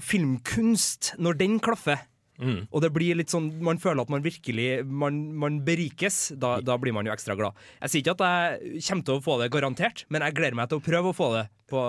filmkunst, 0.00 1.18
når 1.20 1.36
den 1.42 1.60
klaffer 1.60 2.00
Mm. 2.40 2.62
Og 2.72 2.80
det 2.82 2.88
blir 2.94 3.18
litt 3.18 3.30
sånn 3.30 3.50
Man 3.62 3.76
føler 3.78 4.02
at 4.02 4.10
man 4.10 4.22
virkelig 4.24 4.82
Man, 4.88 5.18
man 5.38 5.58
berikes. 5.66 6.32
Da, 6.40 6.56
da 6.64 6.78
blir 6.80 6.94
man 6.96 7.06
jo 7.06 7.12
ekstra 7.12 7.36
glad. 7.38 7.52
Jeg 7.84 7.92
sier 7.92 8.02
ikke 8.02 8.14
at 8.16 8.24
jeg 8.72 8.80
kommer 8.88 9.04
til 9.06 9.18
å 9.18 9.22
få 9.22 9.36
det 9.42 9.50
garantert, 9.52 10.06
men 10.08 10.24
jeg 10.24 10.34
gleder 10.38 10.56
meg 10.58 10.70
til 10.72 10.80
å 10.80 10.84
prøve 10.84 11.12
å 11.12 11.16
få 11.16 11.28
det 11.36 11.44
på 11.72 11.82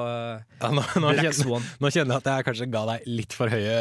Ja, 0.59 0.69
nå, 0.71 0.83
nå, 0.99 1.09
Black 1.09 1.23
kjenner, 1.23 1.39
Swan. 1.39 1.65
nå 1.79 1.91
kjenner 1.95 2.15
jeg 2.15 2.21
at 2.23 2.29
jeg 2.33 2.47
kanskje 2.49 2.69
ga 2.75 2.83
deg 2.91 3.07
litt 3.09 3.35
for 3.35 3.51
høye 3.51 3.73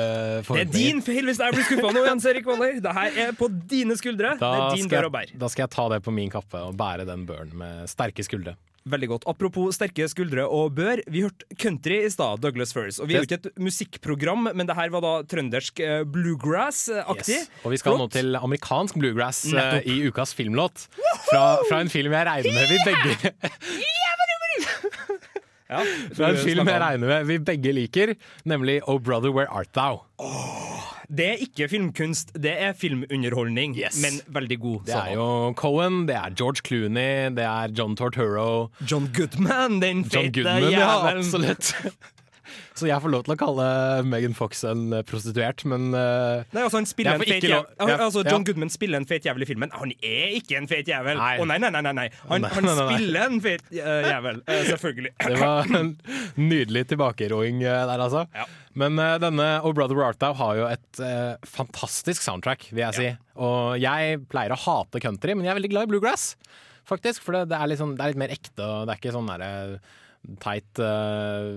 Det 0.48 0.62
er 0.64 0.72
din 0.74 1.02
feil 1.04 1.28
hvis 1.30 1.42
jeg 1.42 1.54
blir 1.58 1.66
skuffa 1.68 1.92
nå, 1.94 2.02
Jens 2.08 2.26
Erik 2.30 2.48
Waller! 2.50 2.80
Det 2.82 2.96
her 2.98 3.20
er 3.26 3.36
på 3.38 3.50
dine 3.50 3.98
skuldre. 3.98 4.34
det 4.40 4.50
er 4.56 4.76
din 4.78 4.90
bør 4.90 5.10
å 5.10 5.14
bære. 5.14 5.38
da 5.38 5.50
skal 5.52 5.66
jeg 5.66 5.74
ta 5.76 5.88
det 5.94 6.00
på 6.06 6.14
min 6.14 6.30
kappe 6.32 6.62
og 6.70 6.74
bære 6.78 7.06
den 7.10 7.26
børen 7.28 7.54
med 7.58 7.90
sterke 7.90 8.24
skuldre. 8.26 8.56
Veldig 8.82 9.08
godt. 9.12 9.24
Apropos 9.30 9.76
sterke 9.76 10.08
skuldre 10.10 10.42
og 10.50 10.72
bør. 10.74 11.02
Vi 11.06 11.22
hørte 11.22 11.46
country 11.60 12.00
i 12.02 12.10
stad, 12.10 12.40
Douglas 12.42 12.72
Furs. 12.74 12.98
Og 12.98 13.06
vi 13.06 13.14
er 13.14 13.22
jo 13.22 13.28
ikke 13.28 13.38
et 13.38 13.60
musikkprogram, 13.62 14.48
men 14.58 14.66
det 14.66 14.74
her 14.74 14.90
var 14.90 15.04
da 15.04 15.12
trøndersk 15.30 15.78
eh, 15.84 16.02
bluegrass-aktig. 16.02 17.38
Yes. 17.44 17.50
Og 17.62 17.74
vi 17.76 17.78
skal 17.78 17.94
Flott. 17.94 18.02
nå 18.02 18.08
til 18.16 18.34
amerikansk 18.40 18.98
bluegrass 18.98 19.44
eh, 19.46 19.54
Nettopp. 19.54 19.86
i 19.86 19.98
ukas 20.10 20.34
filmlåt. 20.34 20.88
Fra, 21.28 21.44
fra 21.68 21.82
en 21.84 21.92
film 21.92 22.12
jeg 22.16 22.26
regner 22.26 22.58
med 22.58 22.72
vi 22.74 22.80
begge 22.90 23.32
Ja, 25.72 25.82
er 26.18 26.34
en 26.36 26.40
film 26.44 26.68
jeg 26.68 26.80
regner 26.84 27.12
med 27.14 27.26
vi 27.32 27.38
begge 27.52 27.72
liker, 27.76 28.14
nemlig 28.48 28.80
Oh 28.86 28.98
Brother 29.00 29.32
Where 29.34 29.48
Art 29.50 29.72
Thou. 29.76 30.02
Det 31.12 31.26
er 31.28 31.40
ikke 31.44 31.66
filmkunst, 31.68 32.30
det 32.40 32.52
er 32.56 32.72
filmunderholdning, 32.78 33.74
Yes. 33.76 33.98
men 34.00 34.20
veldig 34.32 34.56
god. 34.62 34.78
Det 34.86 34.94
er 34.96 35.10
jo 35.18 35.26
Cohen, 35.58 36.06
det 36.08 36.16
er 36.16 36.32
George 36.38 36.62
Clooney, 36.64 37.28
det 37.36 37.44
er 37.44 37.74
John 37.76 37.96
Torturo. 37.98 38.70
John 38.88 39.10
Goodman, 39.12 39.80
den 39.82 40.04
feite 40.08 40.32
Goodman, 40.40 40.70
ja, 40.72 40.88
absolutt. 41.12 41.74
Så 42.78 42.88
jeg 42.88 43.02
får 43.04 43.12
lov 43.12 43.24
til 43.26 43.34
å 43.34 43.38
kalle 43.40 43.66
Megan 44.08 44.34
Fox 44.36 44.62
en 44.68 44.86
eh, 44.96 45.04
prostituert, 45.06 45.64
men 45.68 45.90
uh, 45.92 46.40
Nei, 46.54 46.64
altså 46.64 46.80
han 46.80 46.88
spiller 46.88 47.18
en 47.18 47.24
feit 47.24 47.44
jævel. 47.44 47.66
Altså, 47.78 48.24
John 48.24 48.40
ja. 48.40 48.48
Goodman 48.48 48.72
spiller 48.72 49.02
en 49.02 49.08
fet 49.08 49.28
jævel 49.28 49.44
i 49.44 49.48
filmen. 49.48 49.72
Han 49.76 49.92
er 49.98 50.36
ikke 50.38 50.56
en 50.60 50.68
fet 50.70 50.88
jævel! 50.88 51.20
Å 51.20 51.46
Nei. 51.46 51.58
nei, 51.58 51.58
nei, 51.62 51.70
nei, 51.74 51.82
nei, 51.88 51.94
nei. 52.00 52.08
Han, 52.30 52.48
han 52.54 52.70
spiller 52.80 53.28
en 53.28 53.38
fet 53.44 53.68
eh, 53.76 54.08
jævel, 54.08 54.42
uh, 54.48 54.58
selvfølgelig. 54.70 55.14
det 55.30 55.38
var 55.42 55.72
en 55.78 55.94
nydelig 56.40 56.86
tilbakeroing 56.92 57.62
der, 57.62 57.96
altså. 57.98 58.26
Ja. 58.36 58.48
Men 58.78 58.96
uh, 59.00 59.16
denne 59.20 59.48
Oh 59.62 59.74
Brother 59.76 59.98
Where 59.98 60.32
har 60.38 60.58
jo 60.58 60.68
et 60.70 61.02
uh, 61.04 61.36
fantastisk 61.44 62.24
soundtrack, 62.24 62.70
vil 62.72 62.86
jeg 62.86 62.98
si. 62.98 63.08
Og 63.42 63.80
jeg 63.80 64.22
pleier 64.32 64.54
å 64.54 64.60
hate 64.64 65.02
country, 65.04 65.36
men 65.36 65.46
jeg 65.46 65.54
er 65.54 65.60
veldig 65.60 65.72
glad 65.74 65.88
i 65.88 65.92
bluegrass, 65.92 66.32
faktisk. 66.88 67.24
For 67.24 67.36
det, 67.36 67.50
det, 67.52 67.60
er, 67.60 67.76
sånn, 67.80 67.96
det 67.98 68.06
er 68.06 68.14
litt 68.14 68.22
mer 68.24 68.32
ekte, 68.32 68.62
og 68.64 68.88
det 68.88 68.96
er 68.96 69.02
ikke 69.02 69.14
sånn 69.16 69.28
derre 69.32 69.52
teit 70.42 70.78
uh, 70.78 71.48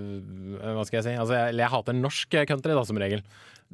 Hva 0.76 0.86
skal 0.88 1.00
jeg 1.00 1.06
si? 1.08 1.14
Altså, 1.20 1.36
jeg, 1.38 1.58
jeg 1.62 1.74
hater 1.74 1.98
norsk 1.98 2.40
country, 2.50 2.74
da, 2.74 2.86
som 2.88 3.02
regel. 3.02 3.22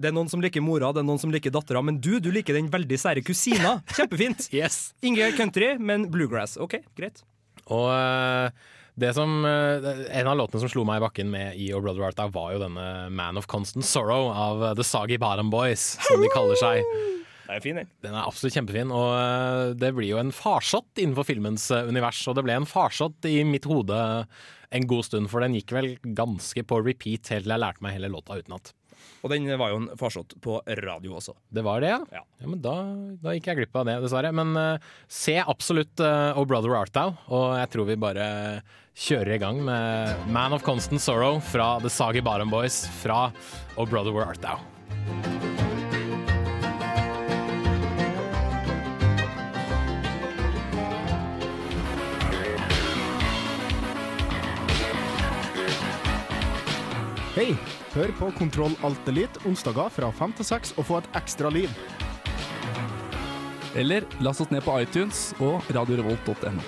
Det 0.01 0.09
er 0.09 0.15
noen 0.15 0.29
som 0.31 0.43
liker 0.43 0.63
mora, 0.63 0.91
det 0.95 1.03
er 1.03 1.07
noen 1.07 1.19
som 1.21 1.31
liker 1.33 1.53
dattera, 1.53 1.81
men 1.83 1.99
du, 2.01 2.13
du 2.23 2.29
liker 2.33 2.55
den 2.57 2.69
veldig 2.71 2.99
sære 2.99 3.23
kusina. 3.25 3.79
Kjempefint! 3.95 4.47
Yes. 4.61 4.91
Inge 5.05 5.31
country, 5.37 5.73
men 5.79 6.09
bluegrass. 6.11 6.57
OK, 6.61 6.79
greit. 6.97 7.23
Og 7.71 7.87
uh, 7.91 8.51
det 9.01 9.13
som, 9.15 9.45
eh, 9.45 9.85
en 10.19 10.27
av 10.27 10.35
låtene 10.37 10.61
som 10.61 10.69
slo 10.69 10.83
meg 10.85 10.99
i 10.99 11.05
bakken 11.05 11.29
med 11.31 11.55
i 11.55 11.71
Oh 11.73 11.81
Brother 11.81 12.03
Arta, 12.09 12.27
var 12.29 12.51
jo 12.53 12.59
denne 12.61 13.09
Man 13.09 13.39
of 13.39 13.47
Constant 13.49 13.87
Sorrow 13.87 14.27
av 14.29 14.75
The 14.75 14.83
Soggy 14.85 15.17
Bottom 15.17 15.49
Boys, 15.49 15.95
som 16.05 16.21
de 16.21 16.29
kaller 16.35 16.59
seg. 16.59 16.83
Det 17.47 17.57
er 17.57 17.63
fin, 17.63 17.79
den. 17.81 17.91
Den 18.05 18.15
er 18.15 18.27
absolutt 18.27 18.55
kjempefin, 18.57 18.93
og 18.95 19.11
eh, 19.17 19.75
det 19.81 19.93
blir 19.97 20.11
jo 20.13 20.21
en 20.21 20.33
farsott 20.35 21.01
innenfor 21.01 21.27
filmens 21.27 21.69
eh, 21.73 21.87
univers. 21.89 22.21
Og 22.29 22.37
det 22.37 22.45
ble 22.47 22.59
en 22.61 22.69
farsott 22.69 23.29
i 23.29 23.41
mitt 23.47 23.67
hode 23.69 24.01
en 24.71 24.87
god 24.87 25.07
stund, 25.07 25.31
for 25.31 25.43
den 25.43 25.57
gikk 25.57 25.73
vel 25.75 25.93
ganske 26.15 26.63
på 26.63 26.79
repeat 26.79 27.33
helt 27.33 27.47
til 27.47 27.55
jeg 27.55 27.63
lærte 27.63 27.83
meg 27.83 27.97
hele 27.97 28.11
låta 28.13 28.39
utenat. 28.39 28.71
Og 29.21 29.29
den 29.29 29.49
var 29.59 29.73
jo 29.73 29.81
en 29.81 29.89
farsott 29.99 30.33
på 30.41 30.57
radio 30.81 31.17
også. 31.19 31.35
Det 31.53 31.63
var 31.65 31.81
det, 31.83 31.91
ja? 31.93 31.99
Ja. 32.13 32.23
ja 32.41 32.49
men 32.49 32.61
da, 32.63 32.75
da 33.21 33.35
gikk 33.35 33.51
jeg 33.51 33.61
glipp 33.61 33.77
av 33.77 33.87
det, 33.89 33.97
dessverre. 34.03 34.31
Men 34.33 34.55
uh, 34.57 34.93
se 35.11 35.37
absolutt 35.41 36.01
uh, 36.01 36.37
O 36.39 36.45
Brother 36.49 36.73
Art 36.77 36.93
Thou, 36.95 37.13
og 37.29 37.47
jeg 37.59 37.71
tror 37.75 37.89
vi 37.89 37.99
bare 38.01 38.27
kjører 39.01 39.37
i 39.37 39.41
gang 39.41 39.61
med 39.65 40.27
Man 40.33 40.57
of 40.57 40.65
Constant 40.65 41.03
Sorrow 41.03 41.39
fra 41.51 41.75
The 41.83 41.91
Sagi 41.93 42.23
Bottom 42.25 42.51
Boys 42.53 42.83
fra 43.01 43.29
O 43.77 43.87
Brother 43.87 44.13
Where 44.13 44.29
Art 44.33 44.41
Thou. 44.43 45.50
Hei! 57.41 57.55
Hør 57.95 58.11
på 58.19 58.27
Kontroll 58.37 58.75
Alt 58.85 59.07
Elite 59.09 59.39
onsdager 59.49 59.87
fra 59.89 60.11
5 60.13 60.33
til 60.37 60.45
6 60.45 60.73
og 60.77 60.85
få 60.85 60.99
et 60.99 61.07
ekstra 61.17 61.49
liv. 61.49 61.71
Eller 63.73 64.05
last 64.21 64.43
oss 64.43 64.51
ned 64.53 64.61
på 64.61 64.75
iTunes 64.83 65.23
og 65.41 65.65
radiorevolt.no. 65.73 66.61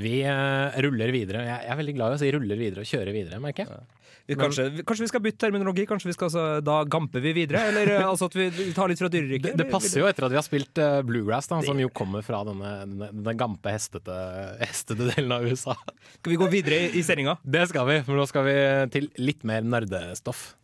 Vi 0.00 0.22
eh, 0.24 0.80
ruller 0.86 1.12
videre. 1.12 1.44
Jeg, 1.44 1.60
jeg 1.60 1.74
er 1.76 1.82
veldig 1.82 1.98
glad 2.00 2.14
i 2.14 2.16
å 2.16 2.24
si 2.24 2.32
'ruller 2.32 2.64
videre' 2.64 2.88
og 2.88 2.88
'kjører 2.88 3.12
videre', 3.20 3.44
merker 3.44 3.68
jeg. 3.68 4.05
Vi, 4.26 4.34
kanskje, 4.34 4.82
kanskje 4.82 5.04
vi 5.04 5.08
skal 5.08 5.22
bytte 5.22 5.38
terminologi? 5.44 5.84
Kanskje 5.86 6.08
vi 6.10 6.14
skal, 6.16 6.26
altså, 6.26 6.60
Da 6.66 6.80
gamper 6.90 7.22
vi 7.22 7.32
videre? 7.36 7.60
Eller 7.70 7.92
eh, 7.94 8.08
altså 8.08 8.26
at 8.26 8.34
vi 8.34 8.48
vi 8.50 8.72
tar 8.74 8.90
litt 8.90 8.98
fra 8.98 9.10
dyreriket? 9.12 9.52
Det, 9.52 9.62
det 9.62 9.70
passer 9.70 10.02
jo 10.02 10.08
etter 10.10 10.26
at 10.26 10.34
vi 10.34 10.38
har 10.40 10.46
spilt 10.46 10.80
uh, 10.82 10.98
bluegrass, 11.06 11.46
da, 11.52 11.60
som 11.62 11.78
jo 11.78 11.92
kommer 11.94 12.26
fra 12.26 12.42
denne, 12.48 12.72
denne, 12.82 13.10
denne 13.14 13.36
gampe, 13.38 13.70
hestete, 13.70 14.18
hestete 14.64 15.12
delen 15.12 15.36
av 15.36 15.46
USA. 15.46 15.78
Skal 16.18 16.34
vi 16.34 16.40
gå 16.42 16.50
videre 16.50 16.82
i, 16.88 16.90
i 16.98 17.04
sendinga? 17.06 17.36
Det 17.46 17.68
skal 17.70 17.86
vi, 17.86 18.00
for 18.08 18.18
nå 18.18 18.26
skal 18.26 18.48
vi 18.48 18.58
til 18.96 19.10
litt 19.22 19.46
mer 19.46 19.62
nerdestoff. 19.62 20.56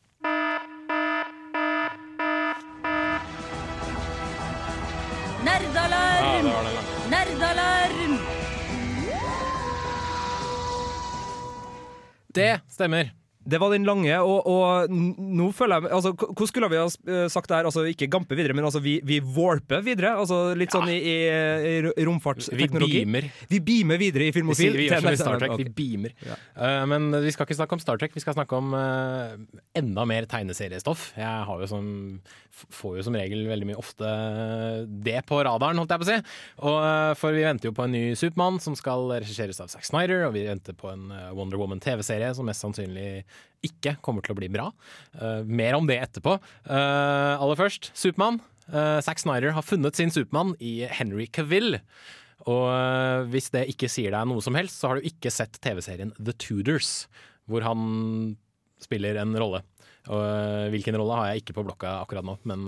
Nerdalarm! 5.47 6.51
Ja. 6.51 6.77
Nerdalarm! 7.15 8.21
Det 12.33 12.53
stemmer. 12.73 13.22
Det 13.43 13.59
var 13.59 13.73
den 13.73 13.83
lange, 13.87 14.15
og, 14.23 14.47
og 14.47 14.93
nå 14.93 15.49
føler 15.57 15.83
jeg 15.83 15.91
altså, 15.97 16.13
Hvordan 16.15 16.49
skulle 16.49 16.69
vi 16.71 16.79
ha 16.79 16.85
eh, 16.87 17.25
sagt 17.33 17.49
det 17.51 17.57
her? 17.59 17.67
Altså, 17.67 17.83
ikke 17.91 18.07
gampe 18.13 18.37
videre, 18.39 18.55
men 18.55 18.67
altså, 18.69 18.79
vi, 18.85 19.01
vi 19.03 19.19
warper 19.35 19.83
videre? 19.83 20.13
Altså, 20.21 20.53
litt 20.59 20.71
sånn 20.75 20.87
i, 20.93 20.99
i, 21.01 21.17
i 21.83 22.05
romfartsteknologi? 22.07 23.01
Vi 23.01 23.03
beamer. 23.03 23.27
Vi 23.51 23.61
beamer 23.67 23.99
videre 23.99 24.29
i 24.29 24.31
Vi, 24.31 24.37
Filmofil. 24.37 24.69
sier, 24.71 24.79
vi 24.79 24.87
gjør 24.87 25.03
som 25.03 25.11
i 25.11 25.19
Star 25.19 25.43
Trek, 25.43 25.55
Ok. 25.57 25.65
vi 25.65 25.75
beamer. 25.81 26.15
Eh, 26.23 26.85
men 26.93 27.09
vi 27.25 27.33
skal 27.35 27.49
ikke 27.49 27.59
snakke 27.59 27.79
om 27.79 27.83
Star 27.83 27.99
Trek, 27.99 28.15
vi 28.15 28.23
skal 28.23 28.37
snakke 28.39 28.61
om 28.61 28.77
uh, 28.79 29.35
enda 29.79 30.07
mer 30.07 30.29
tegneseriestoff. 30.31 31.09
Jeg 31.19 31.47
har 31.51 31.65
jo 31.67 31.71
som, 31.73 31.91
får 32.79 33.01
jo 33.01 33.07
som 33.09 33.19
regel 33.19 33.43
veldig 33.51 33.73
mye 33.73 33.81
ofte 33.83 34.15
det 35.03 35.19
på 35.27 35.43
radaren, 35.43 35.83
holdt 35.83 35.97
jeg 35.97 36.05
på 36.05 36.07
å 36.07 36.11
si. 36.13 36.21
Og, 36.63 36.79
uh, 36.79 37.11
for 37.19 37.35
vi 37.35 37.43
venter 37.49 37.73
jo 37.73 37.75
på 37.75 37.89
en 37.89 37.97
ny 37.99 38.05
Supermann 38.19 38.63
som 38.63 38.79
skal 38.79 39.11
regisseres 39.17 39.59
av 39.65 39.73
Zack 39.75 39.89
Snyder, 39.89 40.29
og 40.29 40.37
vi 40.39 40.47
venter 40.47 40.79
på 40.79 40.95
en 40.95 41.11
Wonder 41.35 41.59
Woman 41.59 41.83
TV-serie 41.83 42.31
som 42.39 42.47
mest 42.47 42.63
sannsynlig 42.63 43.25
ikke 43.67 43.97
kommer 44.05 44.25
til 44.25 44.35
å 44.35 44.39
bli 44.39 44.51
bra. 44.53 44.69
Uh, 45.17 45.43
mer 45.47 45.79
om 45.79 45.89
det 45.89 46.01
etterpå. 46.03 46.37
Uh, 46.67 47.39
aller 47.39 47.59
først, 47.59 47.93
Supermann. 47.99 48.41
Uh, 48.69 48.99
Zack 49.05 49.23
Snyder 49.23 49.55
har 49.57 49.67
funnet 49.67 49.99
sin 49.99 50.13
Supermann 50.15 50.55
i 50.63 50.83
Henry 50.91 51.29
Cavill. 51.31 51.79
Og 52.51 53.29
hvis 53.31 53.53
det 53.55 53.69
ikke 53.71 53.91
sier 53.93 54.15
deg 54.15 54.27
noe 54.27 54.43
som 54.43 54.57
helst, 54.59 54.81
så 54.81 54.91
har 54.91 54.99
du 54.99 55.05
ikke 55.07 55.31
sett 55.31 55.61
TV-serien 55.63 56.11
The 56.19 56.35
Tudors, 56.35 57.05
hvor 57.47 57.63
han 57.63 58.33
spiller 58.83 59.21
en 59.21 59.37
rolle. 59.39 59.61
Og 60.11 60.73
hvilken 60.73 60.99
rolle 60.99 61.21
har 61.21 61.29
jeg 61.31 61.45
ikke 61.45 61.55
på 61.55 61.63
blokka 61.69 61.93
akkurat 62.01 62.27
nå, 62.27 62.35
men 62.51 62.65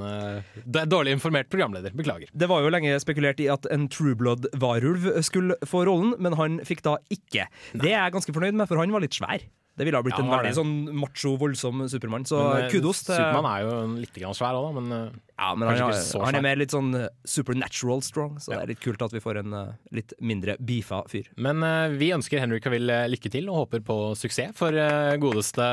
det 0.62 0.85
er 0.85 0.87
dårlig 0.87 1.16
informert 1.16 1.50
programleder. 1.50 1.90
Beklager. 1.99 2.30
Det 2.30 2.47
var 2.47 2.62
jo 2.62 2.71
lenge 2.71 2.94
spekulert 3.02 3.42
i 3.42 3.50
at 3.50 3.66
en 3.75 3.88
Trueblood-varulv 3.90 5.11
skulle 5.26 5.59
få 5.66 5.83
rollen, 5.90 6.14
men 6.23 6.38
han 6.38 6.62
fikk 6.62 6.87
da 6.87 6.94
ikke. 7.11 7.49
Det 7.75 7.90
er 7.90 7.99
jeg 7.99 8.14
ganske 8.14 8.37
fornøyd 8.38 8.54
med, 8.62 8.71
for 8.71 8.78
han 8.78 8.94
var 8.94 9.02
litt 9.02 9.18
svær. 9.18 9.42
Det 9.75 9.87
ville 9.88 9.99
ha 9.99 10.04
blitt 10.07 10.14
Ja, 10.14 10.23
en 10.23 10.31
veldig 10.31 10.50
det. 10.52 10.57
sånn 10.57 10.75
macho, 10.95 11.33
voldsom 11.38 11.83
Supermann. 11.90 12.25
Så 12.25 12.38
Men, 12.38 12.64
eh, 12.64 12.71
kudos 12.71 13.02
til 13.02 13.16
Supermann 13.16 13.49
er 13.50 13.64
jo 13.64 13.73
litt 13.99 14.14
grann 14.14 14.37
svær 14.37 14.54
òg, 14.54 14.69
da, 14.69 14.81
men 14.81 14.93
eh, 14.93 15.16
Ja, 15.35 15.54
men 15.59 15.69
han, 15.69 15.90
ikke 15.90 16.25
han 16.25 16.38
er 16.38 16.45
mer 16.47 16.61
litt 16.61 16.71
sånn 16.71 16.95
eh, 16.95 17.09
supernatural 17.26 18.02
strong, 18.07 18.38
så 18.38 18.54
det 18.54 18.61
er 18.61 18.71
litt 18.71 18.85
kult 18.85 19.02
at 19.02 19.11
vi 19.11 19.23
får 19.25 19.40
en 19.43 19.57
litt 19.90 20.14
mindre 20.23 20.54
beefa 20.62 21.02
fyr. 21.11 21.26
Men 21.37 21.62
uh, 21.66 21.90
vi 21.90 22.12
ønsker 22.14 22.38
Henry 22.38 22.61
Cavill 22.62 22.87
lykke 22.87 23.33
til 23.35 23.50
og 23.50 23.64
håper 23.64 23.83
på 23.83 23.99
suksess. 24.14 24.54
For 24.54 24.71
uh, 24.71 25.16
godeste 25.19 25.66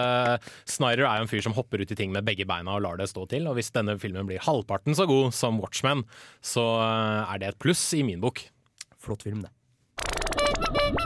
Snyder 0.65 1.05
er 1.05 1.21
jo 1.21 1.27
en 1.27 1.31
fyr 1.31 1.45
som 1.45 1.53
hopper 1.53 1.83
ut 1.83 1.93
i 1.93 1.97
ting 1.99 2.11
med 2.11 2.25
begge 2.25 2.47
beina 2.49 2.73
og 2.73 2.81
lar 2.87 2.97
det 2.97 3.09
stå 3.11 3.27
til. 3.29 3.45
Og 3.51 3.59
hvis 3.59 3.69
denne 3.75 3.99
filmen 4.01 4.25
blir 4.25 4.41
halvparten 4.41 4.97
så 4.97 5.05
god 5.09 5.29
som 5.37 5.61
Watchmen, 5.61 6.07
så 6.41 6.65
uh, 6.81 7.29
er 7.29 7.37
det 7.37 7.53
et 7.53 7.61
pluss 7.61 7.85
i 7.93 8.01
min 8.07 8.21
bok. 8.23 8.47
Flott 8.97 9.21
film, 9.29 9.45
det. 9.45 11.00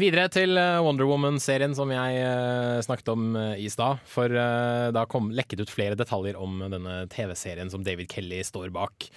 Videre 0.00 0.30
til 0.32 0.56
eh, 0.56 0.78
Wonder 0.80 1.04
Woman-serien 1.04 1.74
som 1.76 1.90
jeg 1.92 2.20
eh, 2.24 2.78
snakket 2.86 3.10
om 3.12 3.34
eh, 3.36 3.58
i 3.60 3.68
stad. 3.68 4.00
For 4.08 4.32
da 4.32 5.02
kom, 5.10 5.28
lekket 5.36 5.60
ut 5.60 5.72
flere 5.72 5.98
detaljer 5.98 6.38
om 6.40 6.62
denne 6.72 7.02
TV-serien 7.12 7.68
som 7.72 7.84
David 7.84 8.08
Kelly 8.08 8.38
står 8.46 8.70
bak. 8.72 9.08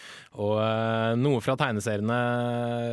Og 0.44 0.58
noe 1.22 1.42
fra 1.46 1.56
tegneseriene 1.60 2.18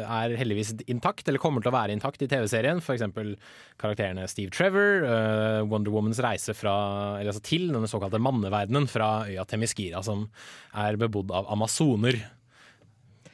er 0.04 0.34
heldigvis 0.38 0.74
intakt, 0.92 1.26
eller 1.28 1.42
kommer 1.42 1.64
til 1.64 1.72
å 1.72 1.76
være 1.76 1.96
intakt 1.96 2.22
i 2.22 2.28
TV-serien. 2.30 2.82
F.eks. 2.84 3.04
karakterene 3.80 4.28
Steve 4.30 4.52
Trevor, 4.54 5.06
Wonder 5.70 5.94
Womans 5.94 6.20
reise 6.22 6.54
fra, 6.56 6.74
altså 7.22 7.42
til 7.46 7.70
denne 7.72 7.90
såkalte 7.90 8.22
manneverdenen 8.22 8.88
fra 8.90 9.24
øya 9.28 9.46
Temiskira, 9.48 10.04
som 10.06 10.28
er 10.78 11.00
bebodd 11.00 11.32
av 11.34 11.48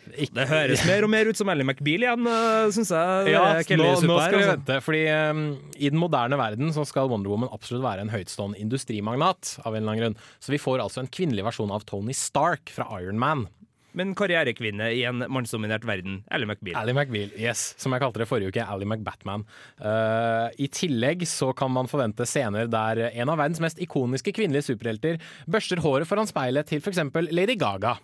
amazoner. 0.07 0.33
Det 0.37 0.47
høres 0.51 0.85
mer 0.89 1.07
og 1.07 1.13
mer 1.13 1.31
ut 1.31 1.41
som 1.41 1.51
Ally 1.53 1.67
McBeal 1.67 2.07
igjen, 2.07 2.31
syns 2.77 2.93
jeg. 2.95 3.35
Ja, 3.35 3.43
nå, 3.57 3.91
nå 4.07 4.21
skal 4.21 4.37
vi 4.37 4.45
altså. 4.45 4.55
vente, 4.55 4.79
fordi 4.85 5.03
um, 5.11 5.45
i 5.77 5.91
den 5.93 6.01
moderne 6.01 6.39
verden 6.41 6.73
så 6.77 6.87
skal 6.89 7.11
Wonder 7.13 7.33
Woman 7.33 7.53
absolutt 7.53 7.85
være 7.87 8.07
en 8.07 8.15
høytstående 8.15 8.61
industrimagnat, 8.63 9.57
av 9.65 9.75
en 9.75 9.83
eller 9.83 9.93
annen 9.93 10.05
grunn. 10.05 10.19
Så 10.41 10.55
vi 10.55 10.63
får 10.63 10.85
altså 10.85 11.03
en 11.03 11.13
kvinnelig 11.13 11.47
versjon 11.47 11.75
av 11.75 11.87
Tony 11.89 12.17
Stark 12.17 12.73
fra 12.73 12.89
Iron 13.01 13.21
Man. 13.21 13.47
Men 13.97 14.13
karrierekvinne 14.17 14.91
i 14.93 15.05
en 15.09 15.25
mannsdominert 15.33 15.87
verden. 15.89 16.19
Ally 16.29 16.45
McBeal. 16.45 16.77
Ally 16.77 16.93
McBeal, 16.93 17.31
yes, 17.41 17.71
som 17.81 17.95
jeg 17.95 18.03
kalte 18.05 18.21
det 18.21 18.29
forrige 18.29 18.53
uke, 18.53 18.65
Ally 18.65 18.85
McBatman. 18.85 19.47
Uh, 19.81 20.53
I 20.61 20.69
tillegg 20.69 21.25
så 21.29 21.49
kan 21.57 21.73
man 21.73 21.89
forvente 21.89 22.27
scener 22.29 22.69
der 22.69 23.07
en 23.09 23.33
av 23.33 23.41
verdens 23.41 23.63
mest 23.65 23.81
ikoniske 23.81 24.35
kvinnelige 24.37 24.69
superhelter 24.69 25.17
børster 25.49 25.81
håret 25.81 26.09
foran 26.09 26.29
speilet 26.29 26.69
til 26.69 26.85
f.eks. 26.85 27.01
Lady 27.33 27.57
Gaga. 27.57 27.97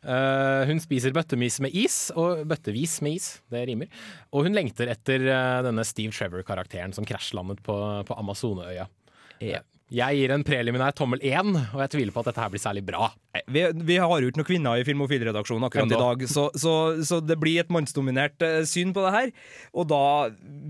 Uh, 0.00 0.64
hun 0.70 0.80
spiser 0.80 1.12
bøttevis 1.16 1.58
med 1.64 1.74
is, 1.76 1.98
og 2.16 2.44
bøttevis 2.48 3.00
med 3.04 3.18
is, 3.18 3.32
det 3.52 3.66
rimer. 3.68 3.90
Og 4.32 4.46
hun 4.48 4.56
lengter 4.56 4.88
etter 4.92 5.26
uh, 5.28 5.60
denne 5.66 5.84
Steve 5.88 6.14
Trevor-karakteren 6.16 6.96
som 6.96 7.08
krasjlandet 7.08 7.60
på, 7.66 7.76
på 8.08 8.16
Amazoneøya. 8.20 8.88
Yeah. 9.40 9.66
Jeg 9.90 10.20
gir 10.20 10.30
en 10.30 10.44
preliminær 10.46 10.94
tommel 10.94 11.18
én, 11.26 11.48
og 11.50 11.80
jeg 11.82 11.90
tviler 11.96 12.14
på 12.14 12.22
at 12.22 12.28
dette 12.30 12.42
her 12.44 12.50
blir 12.52 12.62
særlig 12.62 12.84
bra. 12.86 13.08
Vi, 13.50 13.64
vi 13.88 13.96
har 13.98 14.22
jo 14.22 14.30
ikke 14.30 14.38
noen 14.38 14.46
kvinner 14.46 14.78
i 14.78 14.84
Filmofil-redaksjonen 14.86 15.66
akkurat 15.66 15.90
i 15.90 15.98
dag, 15.98 16.22
så, 16.30 16.44
så, 16.54 16.74
så 17.02 17.18
det 17.24 17.34
blir 17.42 17.64
et 17.64 17.72
mannsdominert 17.74 18.38
eh, 18.46 18.60
syn 18.70 18.94
på 18.94 19.02
det 19.02 19.10
her. 19.16 19.32
Og 19.74 19.88
da 19.90 20.04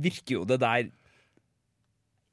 virker 0.01 0.39
jo 0.39 0.47
det 0.49 0.57
der 0.65 0.89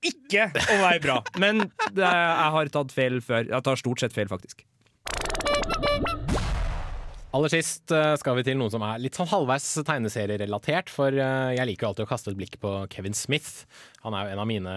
ikke 0.07 0.47
å 0.47 0.79
være 0.85 1.03
bra. 1.03 1.19
Men 1.43 1.65
det, 1.91 2.07
jeg 2.07 2.55
har 2.55 2.71
tatt 2.71 2.95
feil 2.95 3.19
før. 3.25 3.51
Jeg 3.51 3.67
tar 3.67 3.83
stort 3.83 4.05
sett 4.05 4.15
feil, 4.15 4.31
faktisk. 4.31 4.63
Aller 7.35 7.51
sist 7.51 7.91
eh, 7.91 8.13
skal 8.21 8.37
vi 8.37 8.43
til 8.47 8.55
noe 8.55 8.71
som 8.71 8.83
er 8.87 9.01
litt 9.03 9.17
sånn 9.17 9.27
halvveis 9.27 9.65
tegneserierelatert, 9.83 10.87
for 10.93 11.11
eh, 11.11 11.55
jeg 11.57 11.67
liker 11.67 11.83
jo 11.83 11.89
alltid 11.91 12.05
å 12.05 12.09
kaste 12.09 12.31
et 12.31 12.37
blikk 12.39 12.55
på 12.63 12.71
Kevin 12.93 13.17
Smith. 13.17 13.65
Han 14.05 14.15
er 14.15 14.29
jo 14.29 14.35
en 14.37 14.41
av 14.43 14.47
mine 14.47 14.75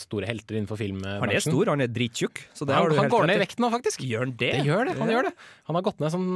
store 0.00 0.26
helter 0.26 0.58
innenfor 0.58 0.80
filmbransjen. 0.80 1.22
Han 1.22 1.34
er 1.36 1.44
stor, 1.46 1.70
han 1.70 1.84
er 1.86 1.92
drittjukk. 1.94 2.42
Så 2.58 2.66
det 2.66 2.74
har 2.74 2.90
han, 2.90 2.98
han 2.98 3.12
går 3.12 3.28
ned 3.30 3.38
i. 3.38 3.44
vekt 3.44 3.62
nå, 3.62 3.70
faktisk. 3.72 4.02
Gjør 4.02 4.26
han 4.26 4.34
det? 4.34 4.50
Det 4.58 4.66
gjør 4.66 4.90
det, 4.90 4.96
han 4.98 5.14
gjør 5.14 5.30
det. 5.30 5.34
Han 5.70 5.78
har 5.78 5.86
gått 5.86 6.02
ned 6.02 6.14
sånn 6.16 6.28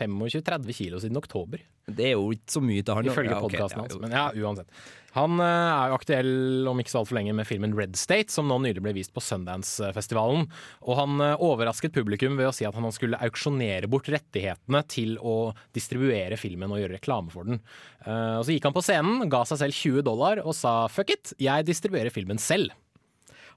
25-30 0.00 0.78
kilo 0.82 1.00
siden 1.04 1.22
oktober, 1.22 1.62
Det 1.96 2.10
er 2.12 2.16
jo 2.16 2.30
ikke 2.36 2.54
så 2.56 2.62
mye 2.64 2.82
til 2.86 2.96
han. 2.98 3.10
ifølge 3.10 3.34
Ja, 3.34 3.38
okay, 3.42 3.58
podkasten 3.58 3.84
hans. 3.84 4.00
Men 4.02 4.16
ja, 4.16 4.28
uansett. 4.36 4.82
Han 5.16 5.40
eh, 5.42 5.46
er 5.74 5.90
jo 5.90 5.96
aktuell 5.98 6.68
om 6.70 6.78
ikke 6.78 6.92
så 6.92 7.00
altfor 7.00 7.16
lenge 7.18 7.32
med 7.34 7.48
filmen 7.48 7.72
Red 7.74 7.96
State, 7.98 8.30
som 8.30 8.46
nå 8.46 8.60
nylig 8.62 8.82
ble 8.84 8.92
vist 8.94 9.10
på 9.14 9.22
Sundance-festivalen. 9.24 10.46
Og 10.86 10.98
han 11.00 11.16
eh, 11.24 11.42
overrasket 11.42 11.94
publikum 11.96 12.36
ved 12.38 12.50
å 12.50 12.54
si 12.54 12.66
at 12.68 12.76
han 12.78 12.86
skulle 12.94 13.18
auksjonere 13.26 13.90
bort 13.90 14.10
rettighetene 14.12 14.84
til 14.90 15.16
å 15.18 15.50
distribuere 15.76 16.38
filmen 16.40 16.70
og 16.70 16.82
gjøre 16.82 16.98
reklame 17.00 17.34
for 17.34 17.48
den. 17.50 17.58
Eh, 18.04 18.36
Og 18.38 18.46
så 18.46 18.54
gikk 18.54 18.68
han 18.70 18.76
på 18.76 18.84
scenen, 18.86 19.26
ga 19.32 19.42
seg 19.48 19.64
selv 19.64 19.80
20 19.80 20.06
dollar 20.06 20.44
og 20.44 20.54
sa 20.56 20.84
fuck 20.92 21.10
it, 21.16 21.34
jeg 21.42 21.66
distribuerer 21.68 22.14
filmen 22.14 22.38
selv. 22.38 22.70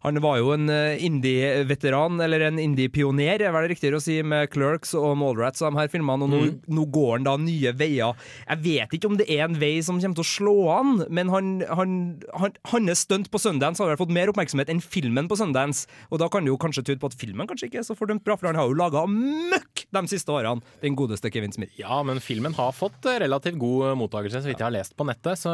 Han 0.04 0.20
var 0.24 0.38
jo 0.42 0.52
en 0.56 0.68
eh, 0.70 1.00
indie-veteran, 1.06 2.20
eller 2.24 2.44
en 2.50 2.58
indie-pioner, 2.60 3.42
er 3.42 3.56
det 3.56 3.70
riktigere 3.72 4.00
å 4.00 4.04
si, 4.04 4.18
med 4.24 4.50
Clerks 4.52 4.94
og 5.00 5.14
Mallrats 5.20 5.64
og 5.64 5.72
de 5.74 5.80
her 5.82 5.92
filmene, 5.94 6.24
og 6.28 6.32
nå, 6.34 6.40
Mm. 6.44 6.58
nå 6.76 6.84
går 6.92 7.12
han 7.18 7.24
da 7.28 7.36
nye 7.40 7.72
veier. 7.80 8.14
Jeg 8.50 8.60
vet 8.66 8.94
ikke 8.98 9.08
om 9.12 9.16
det 9.18 9.30
er 9.32 9.46
en 9.46 9.56
vei 9.62 9.78
som 9.86 10.00
kommer 10.02 10.18
til 10.20 10.26
å 10.26 10.32
slå 10.34 10.56
an, 10.74 11.06
men 11.10 11.30
han, 11.32 11.54
han, 11.70 11.96
han, 12.36 12.56
hans 12.74 13.06
stunt 13.08 13.30
på 13.32 13.40
Sundance 13.40 13.80
har 13.82 13.90
vel 13.94 13.98
fått 14.02 14.12
mer 14.14 14.28
oppmerksomhet 14.32 14.70
enn 14.74 14.82
filmen 14.84 15.30
på 15.32 15.38
Sundance, 15.40 15.88
og 16.12 16.20
da 16.20 16.28
kan 16.28 16.44
det 16.44 16.52
jo 16.52 16.60
kanskje 16.60 16.84
tyde 16.84 17.00
på 17.00 17.08
at 17.12 17.18
filmen 17.20 17.48
kanskje 17.48 17.70
ikke 17.72 17.80
er 17.80 17.88
så 17.88 17.96
fordømt 17.96 18.24
bra, 18.28 18.36
for 18.36 18.52
han 18.52 18.60
har 18.60 18.68
jo 18.68 18.76
laga 18.78 19.06
møkk 19.08 19.86
de 19.94 20.04
siste 20.12 20.32
årene, 20.34 20.62
den 20.84 20.96
godeste 21.00 21.32
Kevin 21.32 21.54
Smith. 21.56 21.74
Ja, 21.80 22.02
men 22.04 22.20
filmen 22.20 22.54
har 22.60 22.76
fått 22.76 23.06
eh, 23.08 23.22
relativt 23.24 23.58
god 23.62 23.88
eh, 23.94 23.98
mottakelse, 24.04 24.44
så 24.44 24.52
vidt 24.52 24.60
jeg 24.60 24.68
har 24.68 24.76
lest 24.76 24.98
på 25.00 25.08
nettet. 25.08 25.40
Så 25.40 25.52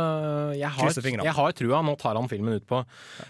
jeg 0.58 0.70
har, 0.74 0.94
jeg 1.22 1.36
har 1.38 1.56
trua. 1.56 1.82
Nå 1.86 1.96
tar 2.02 2.18
han 2.18 2.28
filmen 2.32 2.58
ut 2.58 2.66
på 2.70 2.82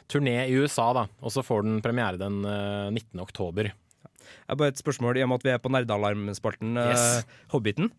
turné 0.09 0.37
i 0.47 0.55
USA, 0.61 0.89
da. 0.95 1.05
Og 1.21 1.31
så 1.33 1.43
får 1.45 1.63
den 1.67 1.81
premiere 1.85 2.17
den 2.21 2.41
eh, 2.45 2.89
19. 2.93 3.19
oktober. 3.23 3.71
Jeg 3.73 4.47
har 4.51 4.55
bare 4.61 4.73
et 4.73 4.79
spørsmål 4.81 5.17
i 5.17 5.23
og 5.25 5.29
med 5.31 5.39
at 5.41 5.47
vi 5.47 5.53
er 5.55 5.61
på 5.63 5.71
Nerdealarmspalten. 5.73 6.77
eh, 6.77 6.89
Yes. 6.93 7.25
Hobbiten? 7.53 7.91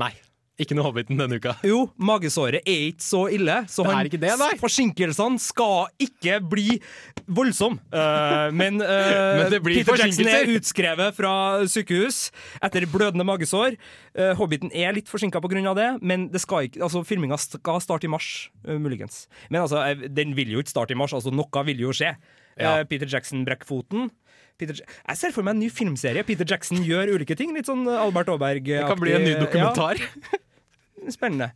Nei, 0.00 0.12
ikke 0.64 0.76
noe 0.78 0.86
Hobbiten 0.86 1.18
denne 1.20 1.38
uka. 1.38 1.54
Jo, 1.66 1.84
magesåret 2.00 2.62
er 2.62 2.86
ikke 2.90 3.04
så 3.04 3.22
ille, 3.32 3.58
så 3.70 3.84
Det 3.84 3.90
er 3.90 3.96
han, 3.98 4.08
ikke 4.10 4.20
det, 4.22 4.32
nei. 4.40 4.50
forsinkelsene 4.60 5.42
skal 5.42 5.90
ikke 6.02 6.40
bli 6.52 6.78
voldsomme. 7.26 7.80
Uh, 8.02 8.48
men, 8.54 8.80
uh, 8.82 9.38
Men 9.38 9.50
det 9.52 9.58
blir 9.62 9.82
Peter 9.82 10.00
Jackson 10.00 10.28
er 10.30 10.48
utskrevet 10.54 11.14
fra 11.16 11.32
sykehus 11.70 12.30
etter 12.64 12.86
blødende 12.90 13.24
magesår. 13.26 13.76
Uh, 14.16 14.32
Hobbiten 14.38 14.72
er 14.74 14.94
litt 14.96 15.10
forsinka 15.10 15.40
pga. 15.42 15.74
det, 15.76 15.88
men 16.02 16.28
det 16.32 16.40
skal 16.42 16.68
ikke, 16.68 16.82
altså, 16.82 17.04
filminga 17.06 17.38
skal 17.40 17.80
starte 17.84 18.08
i 18.08 18.12
mars, 18.12 18.50
eh, 18.66 18.78
muligens. 18.80 19.26
Men 19.50 19.62
altså, 19.62 19.84
den 20.08 20.34
vil 20.38 20.54
jo 20.54 20.64
ikke 20.64 20.72
starte 20.74 20.96
i 20.96 20.98
mars, 20.98 21.12
altså 21.12 21.32
noe 21.34 21.64
vil 21.68 21.84
jo 21.84 21.92
skje. 21.94 22.14
Ja. 22.60 22.82
Peter 22.88 23.08
Jackson 23.08 23.46
brekker 23.46 23.68
foten. 23.68 24.10
Peter, 24.60 24.78
jeg 24.78 25.18
ser 25.18 25.34
for 25.34 25.46
meg 25.46 25.56
en 25.56 25.64
ny 25.64 25.70
filmserie. 25.72 26.24
Peter 26.26 26.46
Jackson 26.48 26.82
gjør 26.86 27.14
ulike 27.16 27.36
ting. 27.38 27.54
Litt 27.56 27.70
sånn 27.70 27.86
Albert 27.88 28.30
Aaberg-aktig. 28.32 28.78
Det 28.78 28.88
kan 28.90 29.00
bli 29.00 29.14
en 29.16 29.26
ny 29.26 29.34
dokumentar. 29.40 30.00
Ja, 30.02 30.38
spennende. 31.10 31.50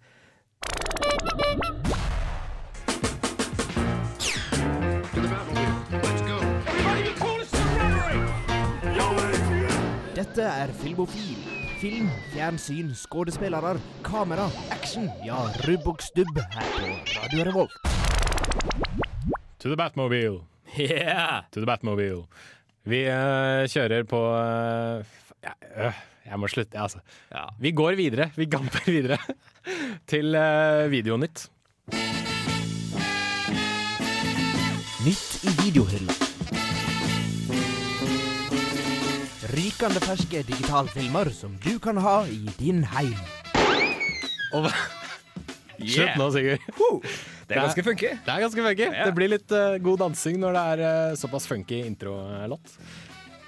Dette 10.16 10.42
er 10.48 10.70
Filmofil. 10.80 11.36
Film, 11.80 12.08
fjernsyn, 12.32 12.88
skuespillere, 12.96 13.74
kamera, 14.04 14.46
action. 14.72 15.10
Ja, 15.26 15.36
rubb 15.68 15.86
og 15.92 16.00
stubb 16.02 16.38
her 16.40 16.70
på 16.72 16.86
Radio 17.20 17.44
Revolt. 17.50 17.76
To 19.60 19.68
the 19.68 19.76
Batmobile. 19.76 20.40
Yeah! 20.78 21.42
To 21.52 21.60
the 21.60 21.66
Batmobile. 21.68 22.24
Vi 22.86 23.02
uh, 23.10 23.66
kjører 23.68 24.06
på 24.08 24.20
uh, 24.32 25.04
f- 25.04 25.32
ja, 25.44 25.52
øh, 25.88 26.00
Jeg 26.26 26.40
må 26.42 26.48
slutte, 26.50 26.78
altså. 26.80 27.02
Vi 27.62 27.70
går 27.76 27.96
videre. 27.98 28.30
Vi 28.36 28.48
gamper 28.50 28.82
videre 28.90 29.18
til 30.10 30.34
uh, 30.34 30.86
Videonytt. 30.90 31.46
Nytt 35.06 35.46
i 35.46 35.52
videohylla. 35.62 36.16
Rykende 39.56 40.02
ferske 40.02 40.42
digitalfilmer 40.48 41.30
som 41.30 41.54
du 41.62 41.76
kan 41.82 42.00
ha 42.02 42.18
i 42.26 42.42
din 42.58 42.82
heim. 42.90 43.14
Og 44.56 44.66
Slutt 45.76 46.16
nå, 46.18 46.30
Sigurd. 46.34 46.62
Det 47.46 47.54
er 47.54 47.60
ganske 47.62 47.84
funky. 47.86 48.10
Det 48.26 48.32
er 48.32 48.42
ganske 48.42 48.62
funky. 48.64 48.86
Ja. 48.88 49.04
Det 49.06 49.14
blir 49.14 49.30
litt 49.30 49.52
uh, 49.54 49.76
god 49.84 50.00
dansing 50.02 50.40
når 50.42 50.56
det 50.56 50.62
er 50.72 50.82
uh, 50.86 51.18
såpass 51.20 51.46
funky 51.46 51.84
introlåt. 51.86 52.74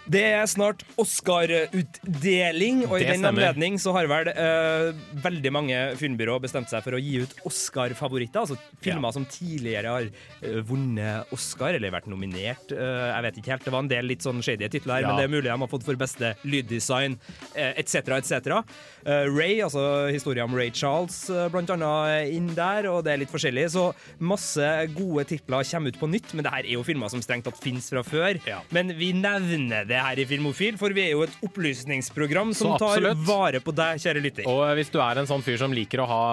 Det 0.08 0.22
er 0.24 0.46
snart 0.48 0.80
Oscar-utdeling, 1.00 2.84
og 2.88 2.96
i 3.00 3.08
den 3.10 3.26
anledning 3.28 3.76
så 3.80 3.92
har 3.96 4.08
vel 4.08 4.30
uh, 4.32 4.96
veldig 5.24 5.50
mange 5.52 5.80
filmbyråer 6.00 6.40
bestemt 6.46 6.70
seg 6.72 6.80
for 6.84 6.96
å 6.96 7.00
gi 7.02 7.18
ut 7.24 7.34
Oscar-favoritter. 7.48 8.40
Altså 8.46 8.56
filmer 8.84 9.12
som 9.12 9.26
tidligere 9.28 9.92
har 9.92 10.08
uh, 10.08 10.60
vunnet 10.68 11.28
Oscar, 11.36 11.76
eller 11.76 11.92
vært 11.92 12.08
nominert. 12.08 12.72
Uh, 12.72 13.10
jeg 13.10 13.26
vet 13.28 13.40
ikke 13.42 13.52
helt. 13.52 13.66
Det 13.68 13.74
var 13.74 13.84
en 13.84 13.90
del 13.92 14.08
litt 14.08 14.24
sånn 14.24 14.40
shady 14.44 14.70
titler 14.72 14.96
her, 14.98 15.04
Ja. 15.04 15.12
men 15.12 15.20
det 15.20 15.26
er 15.28 15.34
mulig 15.34 15.48
de 15.50 15.56
har 15.56 15.72
fått 15.74 15.84
for 15.86 16.00
beste 16.00 16.32
lyddesign, 16.48 17.18
etc., 17.54 18.16
etc. 18.18 18.62
Ray, 19.04 19.60
altså 19.64 20.08
historien 20.12 20.48
om 20.48 20.56
Ray 20.56 20.72
Charles, 20.74 21.20
blant 21.52 21.70
annet 21.74 22.32
inn 22.34 22.48
der, 22.56 22.88
og 22.90 23.02
det 23.06 23.12
er 23.14 23.22
litt 23.22 23.32
forskjellig. 23.32 23.68
Så 23.76 23.86
masse 24.20 24.72
gode 24.96 25.26
titler 25.28 25.68
kommer 25.68 25.92
ut 25.92 26.00
på 26.00 26.10
nytt, 26.10 26.32
men 26.34 26.46
det 26.46 26.52
her 26.54 26.64
er 26.64 26.74
jo 26.78 26.84
filmer 26.86 27.12
som 27.12 27.22
strengt 27.24 27.46
tatt 27.48 27.60
finnes 27.62 27.88
fra 27.92 28.02
før. 28.06 28.40
Men 28.74 28.92
vi 28.98 29.12
nevner 29.16 29.86
det 29.88 29.97
her 30.02 30.18
i 30.20 30.26
Filmofil, 30.28 30.76
for 30.80 30.88
vi 30.96 31.02
er 31.06 31.12
jo 31.14 31.22
et 31.26 31.36
opplysningsprogram 31.44 32.54
som 32.56 32.76
tar 32.80 33.00
vare 33.26 33.60
på 33.64 33.72
deg, 33.76 34.00
kjære 34.02 34.22
lytter. 34.24 34.44
Og 34.50 34.60
eh, 34.66 34.74
hvis 34.78 34.92
du 34.94 34.98
er 35.04 35.14
en 35.20 35.30
sånn 35.30 35.44
fyr 35.44 35.58
som 35.60 35.74
liker 35.74 35.98
å 36.04 36.10
ha 36.10 36.24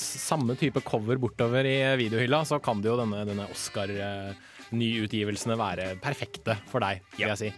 samme 0.00 0.52
type 0.60 0.80
cover 0.86 1.16
bortover 1.20 1.62
i 1.68 1.78
videohylla, 2.00 2.38
så 2.48 2.56
kan 2.62 2.76
det 2.82 2.88
jo 2.90 2.96
denne, 3.00 3.18
denne 3.28 3.44
Oscar-nyutgivelsene 3.52 5.56
være 5.60 5.84
perfekte 6.02 6.54
for 6.70 6.78
deg, 6.84 6.94
vil 7.16 7.28
jeg 7.32 7.40
si. 7.42 7.50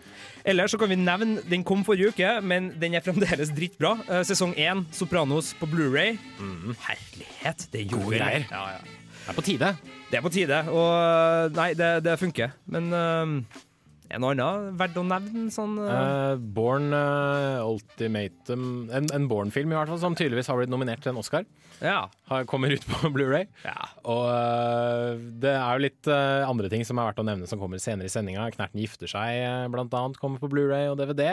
Ellers 0.53 0.71
så 0.75 0.79
kan 0.81 0.91
vi 0.91 0.97
nevne, 0.99 1.43
den 1.49 1.63
kom 1.67 1.81
forrige 1.87 2.09
uke, 2.15 2.31
men 2.45 2.61
den 2.83 2.93
er 2.99 3.03
fremdeles 3.05 3.51
dritbra. 3.57 3.93
Eh, 4.09 4.23
Sesong 4.29 4.53
1, 4.59 4.87
Sopranos 4.97 5.47
på 5.61 5.65
Blu-ray. 5.71 6.11
Herlighet, 6.89 7.59
det 7.75 7.81
Gode 7.91 8.03
gjorde 8.09 8.19
greier. 8.19 8.43
Ja, 8.51 8.63
ja. 8.79 8.83
Det 9.23 9.31
er 9.31 9.37
på 9.39 9.47
tide. 9.47 9.69
Det 10.11 10.17
er 10.19 10.25
på 10.25 10.33
tide, 10.35 10.57
og 10.75 10.91
nei, 11.55 11.69
det, 11.79 11.91
det 12.03 12.17
funker. 12.19 12.51
Men 12.75 12.85
uh, 12.91 13.63
er 14.13 14.21
det 14.21 14.23
noe 14.23 14.35
annet 14.35 14.75
verdt 14.77 14.99
å 15.01 15.05
nevne? 15.09 15.47
Sånn, 15.55 15.79
uh... 15.81 16.37
Born 16.37 16.93
uh, 16.93 17.65
Ultimatum 17.65 18.67
En, 18.93 19.09
en 19.09 19.29
Born-film 19.31 19.73
i 19.73 19.79
hvert 19.79 19.89
fall 19.89 20.03
som 20.03 20.17
tydeligvis 20.19 20.51
har 20.53 20.59
blitt 20.61 20.73
nominert 20.73 21.01
til 21.05 21.15
en 21.15 21.21
Oscar. 21.23 21.47
Ja. 21.81 22.11
Har, 22.29 22.45
kommer 22.51 22.75
ut 22.75 22.85
på 22.87 23.09
Blu-ray. 23.15 23.49
Ja. 23.65 23.89
Og 24.05 24.27
uh, 24.29 25.17
det 25.41 25.55
er 25.57 25.79
jo 25.79 25.85
litt 25.87 26.13
andre 26.13 26.69
ting 26.73 26.85
som 26.85 27.01
er 27.01 27.09
verdt 27.09 27.23
å 27.23 27.27
nevne 27.27 27.49
som 27.49 27.63
kommer 27.63 27.81
senere 27.81 28.11
i 28.11 28.13
sendinga. 28.13 28.51
Knerten 28.53 28.83
gifter 28.83 29.11
seg, 29.11 29.41
blant 29.73 29.97
annet, 29.97 30.21
kommer 30.21 30.43
på 30.43 30.51
Blu-ray 30.53 30.91
og 30.93 31.01
DVD. 31.01 31.25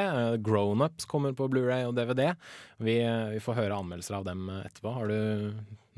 Grown-ups 0.46 1.10
kommer 1.10 1.36
på 1.36 1.50
Blu-ray 1.52 1.84
og 1.90 1.98
DVD. 2.00 2.32
Vi, 2.80 3.02
vi 3.36 3.44
får 3.44 3.60
høre 3.60 3.84
anmeldelser 3.84 4.22
av 4.22 4.30
dem 4.30 4.48
etterpå. 4.64 4.96
Har 4.96 5.12
du 5.12 5.20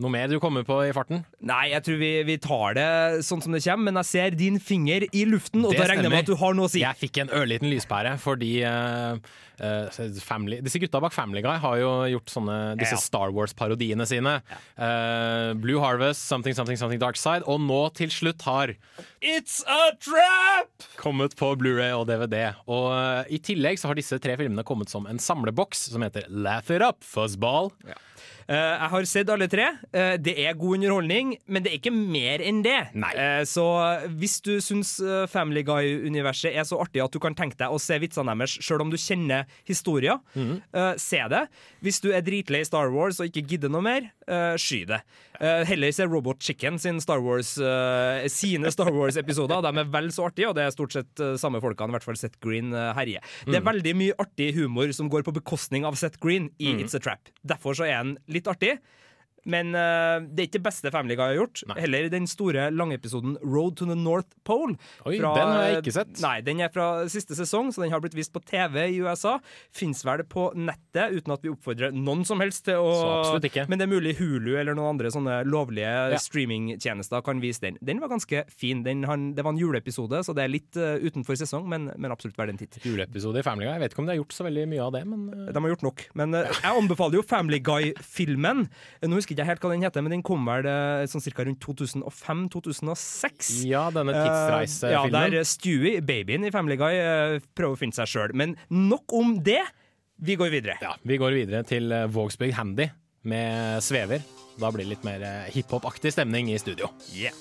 noe 0.01 0.11
mer 0.13 0.27
du 0.31 0.37
kommer 0.41 0.65
på 0.67 0.79
i 0.87 0.91
farten? 0.95 1.21
Nei, 1.45 1.67
jeg 1.73 1.85
tror 1.85 1.99
vi, 2.01 2.09
vi 2.27 2.37
tar 2.41 2.75
det 2.77 2.87
sånn 3.27 3.43
som 3.43 3.53
det 3.55 3.61
kommer, 3.65 3.87
men 3.91 3.99
jeg 4.01 4.09
ser 4.11 4.35
din 4.39 4.57
finger 4.61 5.05
i 5.11 5.23
luften, 5.29 5.63
og 5.65 5.75
Det 5.75 5.83
da 5.83 5.91
regner 5.93 6.09
jeg 6.09 6.15
med 6.15 6.25
at 6.25 6.31
du 6.33 6.37
har 6.41 6.57
noe 6.57 6.67
å 6.69 6.73
si. 6.73 6.81
Jeg 6.83 6.99
fikk 7.01 7.21
en 7.23 7.31
ørliten 7.41 7.69
lyspære 7.71 8.15
fordi 8.21 8.51
uh, 8.67 9.15
uh, 9.61 10.01
family, 10.25 10.59
disse 10.65 10.81
gutta 10.81 11.01
bak 11.03 11.13
Family 11.15 11.43
Guy 11.45 11.57
har 11.63 11.77
jo 11.81 11.91
gjort 12.15 12.33
sånne, 12.33 12.57
disse 12.81 12.97
Ja. 12.97 13.01
Star 13.01 13.31
Wars-parodiene 13.35 14.05
sine. 14.09 14.37
Uh, 14.75 15.53
Blue 15.61 15.79
Harvest, 15.83 16.25
Something 16.27 16.57
Something 16.57 16.79
Something 16.81 17.01
Dark 17.01 17.19
Side, 17.21 17.45
og 17.49 17.61
nå 17.63 17.81
til 17.97 18.11
slutt 18.13 18.43
har 18.49 18.75
It's 19.21 19.61
a 19.69 19.91
Trap! 20.01 20.87
kommet 20.97 21.35
på 21.39 21.53
Blu-ray 21.61 21.93
og 21.97 22.07
DVD. 22.09 22.51
Og 22.71 23.29
i 23.31 23.39
tillegg 23.43 23.79
så 23.81 23.91
har 23.91 23.97
disse 23.99 24.17
tre 24.21 24.35
filmene 24.39 24.65
kommet 24.67 24.89
som 24.91 25.05
en 25.09 25.21
samleboks 25.21 25.87
som 25.93 26.03
heter 26.05 26.25
Laugh 26.29 26.69
It 26.73 26.81
Up, 26.85 27.01
Fuzzball. 27.05 27.71
Eh, 27.87 27.97
jeg 28.51 28.89
har 28.91 29.05
sett 29.09 29.29
alle 29.33 29.47
tre. 29.51 29.67
Eh, 29.95 30.15
det 30.21 30.33
er 30.43 30.57
god 30.59 30.77
underholdning, 30.79 31.35
men 31.47 31.63
det 31.63 31.71
er 31.71 31.79
ikke 31.79 31.93
mer 31.95 32.43
enn 32.45 32.61
det. 32.65 32.77
Eh, 33.15 33.43
så 33.47 33.65
hvis 34.19 34.39
du 34.45 34.53
syns 34.63 34.95
eh, 35.03 35.25
Family 35.31 35.63
Guy-universet 35.67 36.55
er 36.55 36.67
så 36.67 36.79
artig 36.83 37.03
at 37.03 37.13
du 37.13 37.19
kan 37.23 37.35
tenke 37.37 37.57
deg 37.59 37.71
å 37.71 37.79
se 37.81 37.97
vitsene 38.01 38.35
deres 38.35 38.57
sjøl 38.61 38.83
om 38.85 38.91
du 38.93 38.97
kjenner 38.99 39.45
historia, 39.67 40.19
eh, 40.35 40.93
se 41.01 41.21
det. 41.31 41.45
Hvis 41.85 42.01
du 42.03 42.11
er 42.13 42.21
dritlei 42.25 42.63
Star 42.67 42.91
Wars 42.93 43.21
og 43.21 43.29
ikke 43.31 43.45
gidder 43.55 43.71
noe 43.73 43.85
mer, 43.85 44.11
eh, 44.27 44.55
sky 44.61 44.83
det. 44.89 45.01
Eh, 45.41 45.63
heller 45.65 45.89
se 45.91 46.05
Robot 46.05 46.37
Chicken 46.45 46.77
sin 46.77 46.99
Star 47.01 47.17
Wars, 47.25 47.55
eh, 47.57 48.27
sine 48.29 48.69
Star 48.71 48.91
Wars-episoder. 48.93 49.63
De 49.65 49.79
er 49.81 49.87
vel 49.89 50.11
så 50.13 50.27
artige, 50.29 50.49
og 50.51 50.55
det 50.55 50.67
er 50.67 50.73
stort 50.75 50.93
sett 50.93 51.19
eh, 51.19 51.33
samme 51.41 51.57
folkene, 51.63 51.89
i 51.89 51.95
hvert 51.97 52.05
fall 52.05 52.19
Seth 52.19 52.37
Green, 52.45 52.69
eh, 52.77 52.91
herje. 52.93 53.23
Det 53.47 53.55
er 53.57 53.61
Mm. 53.61 53.71
veldig 53.71 53.95
mye 53.97 54.13
artig 54.21 54.53
humor 54.53 54.93
som 54.93 55.09
går 55.09 55.23
på 55.25 55.33
bekostning 55.33 55.83
av 55.83 55.95
Seth 55.97 56.19
Green 56.21 56.51
i 56.59 56.73
Mm. 56.75 56.83
It's 56.83 56.93
a 56.93 56.99
Trap. 56.99 57.29
Derfor 57.43 57.73
så 57.73 57.87
er 57.89 57.95
han 57.97 58.17
litt 58.29 58.43
artig. 58.45 58.77
Men 59.49 59.73
uh, 59.73 60.21
det 60.21 60.43
er 60.43 60.49
ikke 60.49 60.59
det 60.59 60.67
beste 60.67 60.91
Family 60.93 61.15
Guy 61.17 61.31
har 61.33 61.39
gjort. 61.39 61.63
Heller 61.79 62.09
den 62.13 62.27
store 62.29 62.67
langepisoden 62.73 63.37
Road 63.41 63.77
to 63.79 63.87
the 63.89 63.97
North 63.97 64.29
Pole. 64.47 64.75
Oi, 65.07 65.17
den 65.17 65.25
har 65.25 65.63
jeg 65.67 65.81
ikke 65.81 65.95
sett. 65.95 66.13
Nei, 66.21 66.35
Den 66.45 66.61
er 66.61 66.69
fra 66.73 67.07
siste 67.11 67.37
sesong, 67.37 67.71
så 67.73 67.83
den 67.83 67.93
har 67.93 68.03
blitt 68.03 68.17
vist 68.17 68.33
på 68.35 68.41
TV 68.45 68.77
i 68.91 68.99
USA. 69.01 69.37
Fins 69.75 70.03
vel 70.05 70.23
på 70.29 70.49
nettet, 70.57 71.15
uten 71.17 71.33
at 71.33 71.45
vi 71.45 71.51
oppfordrer 71.53 71.95
noen 71.95 72.23
som 72.27 72.41
helst 72.43 72.65
til 72.67 72.77
å 72.81 72.91
Så 72.91 73.09
absolutt 73.15 73.47
ikke. 73.49 73.65
Men 73.71 73.81
det 73.81 73.87
er 73.87 73.93
mulig 73.93 74.15
Hulu 74.19 74.51
eller 74.59 74.77
noen 74.77 74.95
andre 74.95 75.11
sånne 75.13 75.41
lovlige 75.47 75.91
Ja. 76.11 76.19
streamingtjenester 76.21 77.23
kan 77.25 77.41
vise 77.41 77.63
den. 77.65 77.77
Den 77.81 77.99
var 78.03 78.11
ganske 78.11 78.43
fin. 78.51 78.83
Den, 78.85 79.03
han, 79.09 79.31
det 79.37 79.45
var 79.45 79.55
en 79.55 79.61
juleepisode, 79.61 80.21
så 80.25 80.35
det 80.37 80.45
er 80.45 80.53
litt 80.53 80.77
uh, 80.77 80.99
utenfor 81.01 81.37
sesong, 81.39 81.67
men, 81.69 81.89
men 81.97 82.13
absolutt 82.13 82.37
verdt 82.37 82.53
en 82.53 82.61
titt. 82.61 82.77
Juleepisode 82.85 83.41
i 83.41 83.45
Family 83.45 83.65
Guy. 83.67 83.73
Jeg 83.77 83.83
vet 83.85 83.95
ikke 83.95 84.03
om 84.03 84.09
de 84.09 84.15
har 84.15 84.21
gjort 84.21 84.35
så 84.37 84.45
veldig 84.47 84.67
mye 84.71 84.85
av 84.85 84.93
det, 84.95 85.03
men 85.09 85.25
uh... 85.31 85.49
De 85.51 85.63
har 85.65 85.73
gjort 85.73 85.85
nok. 85.87 86.05
Men 86.19 86.35
eh, 86.37 86.49
jeg 86.61 86.77
anbefaler 86.83 87.19
jo 87.19 87.25
Family 87.27 87.59
Guy-filmen. 87.63 88.65
Nå 89.05 89.17
husker 89.19 89.30
ikke 89.33 89.45
helt 89.47 89.63
hva 89.63 89.71
den 89.73 89.85
heter, 89.85 90.03
men 90.05 90.15
den 90.15 90.23
kom 90.25 90.45
vel 90.47 90.67
eh, 90.69 91.05
sånn 91.11 91.23
ca. 91.23 91.45
rundt 91.47 91.61
2005-2006. 91.65 93.51
Ja, 93.69 93.85
denne 93.93 94.15
tidsreisefilmen. 94.15 95.13
ja, 95.15 95.29
der 95.31 95.47
Stewie, 95.47 96.01
babyen 96.05 96.47
i 96.47 96.53
Family 96.53 96.77
Guy, 96.79 96.97
eh, 97.01 97.37
prøver 97.57 97.77
å 97.77 97.81
finne 97.81 97.97
seg 97.97 98.11
sjøl. 98.11 98.35
Men 98.37 98.57
nok 98.69 99.13
om 99.17 99.37
det. 99.43 99.61
Vi 100.21 100.35
går 100.37 100.51
videre. 100.53 100.77
Ja, 100.83 100.95
vi 101.07 101.17
går 101.21 101.33
videre 101.33 101.63
til 101.67 101.91
eh, 101.91 102.07
Vågsbygd 102.11 102.57
Handy 102.59 102.89
med 103.23 103.81
Svever. 103.85 104.21
Da 104.61 104.69
blir 104.73 104.85
det 104.85 104.95
litt 104.95 105.07
mer 105.07 105.23
eh, 105.25 105.47
hiphop-aktig 105.55 106.13
stemning 106.13 106.51
i 106.53 106.59
studio. 106.61 106.91
Yeah. 107.15 107.33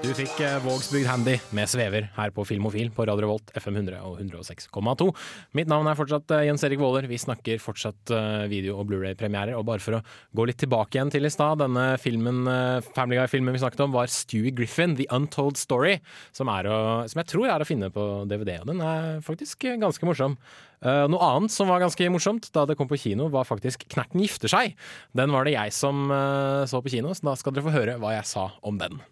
Du 0.00 0.08
fikk 0.16 0.38
eh, 0.40 0.54
Vågsbygd 0.64 1.04
Handy 1.10 1.34
med 1.52 1.68
Svever 1.68 2.06
her 2.14 2.30
på 2.32 2.40
Filmofil 2.48 2.88
på 2.96 3.04
Radio 3.04 3.26
Revolt 3.26 3.50
FM 3.52 3.74
100 3.82 3.98
og 4.08 4.22
106,2. 4.22 5.10
Mitt 5.58 5.68
navn 5.68 5.90
er 5.90 5.98
fortsatt 5.98 6.32
eh, 6.32 6.46
Jens 6.46 6.64
Erik 6.64 6.80
Våler. 6.80 7.04
Vi 7.10 7.18
snakker 7.20 7.60
fortsatt 7.60 8.12
eh, 8.16 8.46
video- 8.48 8.78
og 8.80 8.88
Blu-ray-premierer. 8.88 9.52
Og 9.58 9.66
bare 9.68 9.84
for 9.84 9.98
å 9.98 10.00
gå 10.32 10.46
litt 10.48 10.56
tilbake 10.62 10.96
igjen 10.96 11.12
til 11.12 11.28
i 11.28 11.32
stad, 11.32 11.60
denne 11.60 11.84
filmen, 12.00 12.48
Family 12.96 13.20
Guy-filmen 13.20 13.52
vi 13.52 13.60
snakket 13.60 13.84
om, 13.84 13.92
var 13.92 14.08
Stewie 14.08 14.54
Griffin, 14.56 14.96
The 14.96 15.04
Untold 15.12 15.60
Story, 15.60 15.98
som, 16.32 16.48
å, 16.48 16.80
som 17.04 17.20
jeg 17.20 17.30
tror 17.34 17.52
er 17.52 17.60
å 17.60 17.68
finne 17.68 17.92
på 17.92 18.08
DVD. 18.32 18.56
Og 18.64 18.72
den 18.72 18.80
er 18.80 19.20
faktisk 19.26 19.68
ganske 19.84 20.08
morsom. 20.08 20.40
Uh, 20.80 21.04
noe 21.12 21.20
annet 21.36 21.52
som 21.52 21.68
var 21.68 21.84
ganske 21.84 22.08
morsomt 22.08 22.48
da 22.56 22.64
det 22.64 22.80
kom 22.80 22.88
på 22.88 22.96
kino, 23.02 23.28
var 23.28 23.44
faktisk 23.44 23.84
Knerten 23.92 24.24
gifter 24.24 24.48
seg. 24.48 24.80
Den 25.12 25.36
var 25.36 25.44
det 25.44 25.58
jeg 25.58 25.76
som 25.76 26.06
uh, 26.08 26.64
så 26.64 26.80
på 26.80 26.96
kino, 26.96 27.12
så 27.12 27.34
da 27.34 27.36
skal 27.36 27.52
dere 27.52 27.68
få 27.68 27.76
høre 27.82 28.00
hva 28.00 28.16
jeg 28.16 28.30
sa 28.32 28.48
om 28.64 28.80
den. 28.80 29.02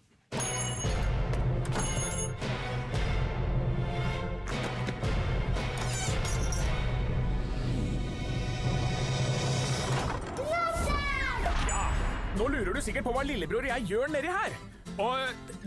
Lurer 12.99 13.07
på 13.07 13.15
hva 13.15 13.23
lillebror 13.23 13.63
og 13.63 13.71
jeg 13.71 13.87
gjør 13.87 14.11
nedi 14.11 14.27
her. 14.33 14.55
Og 14.99 15.17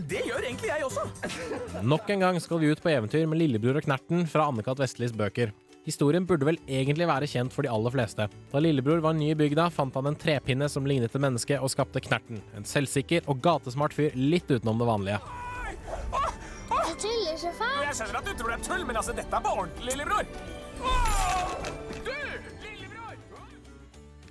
det 0.09 0.21
gjør 0.27 0.43
egentlig 0.43 0.69
jeg 0.69 0.85
også. 0.85 1.03
Nok 1.93 2.09
en 2.13 2.19
gang 2.21 2.39
skal 2.41 2.59
vi 2.61 2.69
ut 2.69 2.81
på 2.81 2.91
eventyr 2.91 3.25
med 3.27 3.39
Lillebror 3.39 3.79
og 3.79 3.85
Knerten 3.87 4.27
fra 4.29 4.45
Anne-Kat. 4.51 4.77
Vestlis 4.79 5.13
bøker. 5.15 5.53
Historien 5.83 6.25
burde 6.27 6.45
vel 6.47 6.59
egentlig 6.69 7.07
være 7.09 7.27
kjent 7.27 7.51
for 7.51 7.65
de 7.65 7.71
aller 7.73 7.91
fleste. 7.91 8.27
Da 8.53 8.61
lillebror 8.61 9.01
var 9.03 9.17
ny 9.17 9.31
i 9.33 9.35
bygda, 9.35 9.69
fant 9.73 9.95
han 9.97 10.07
en 10.11 10.19
trepinne 10.19 10.69
som 10.71 10.85
lignet 10.87 11.11
et 11.11 11.23
menneske, 11.23 11.57
og 11.59 11.73
skapte 11.73 12.03
Knerten. 12.05 12.39
En 12.55 12.67
selvsikker 12.67 13.25
og 13.27 13.41
gatesmart 13.43 13.95
fyr 13.97 14.15
litt 14.15 14.47
utenom 14.51 14.79
det 14.79 14.87
vanlige. 14.87 15.19
Du 16.69 16.93
tuller 17.01 17.37
så 17.41 17.51
fælt. 17.57 17.81
Jeg 17.89 17.97
skjønner 17.97 18.21
at 18.21 18.29
du 18.29 18.33
tror 18.37 18.53
det 18.53 18.59
er 18.59 18.65
tull, 18.69 18.85
men 18.87 19.01
altså, 19.01 19.17
dette 19.17 19.33
er 19.33 19.43
på 19.43 19.57
ordentlig, 19.57 19.97
lillebror. 19.97 20.23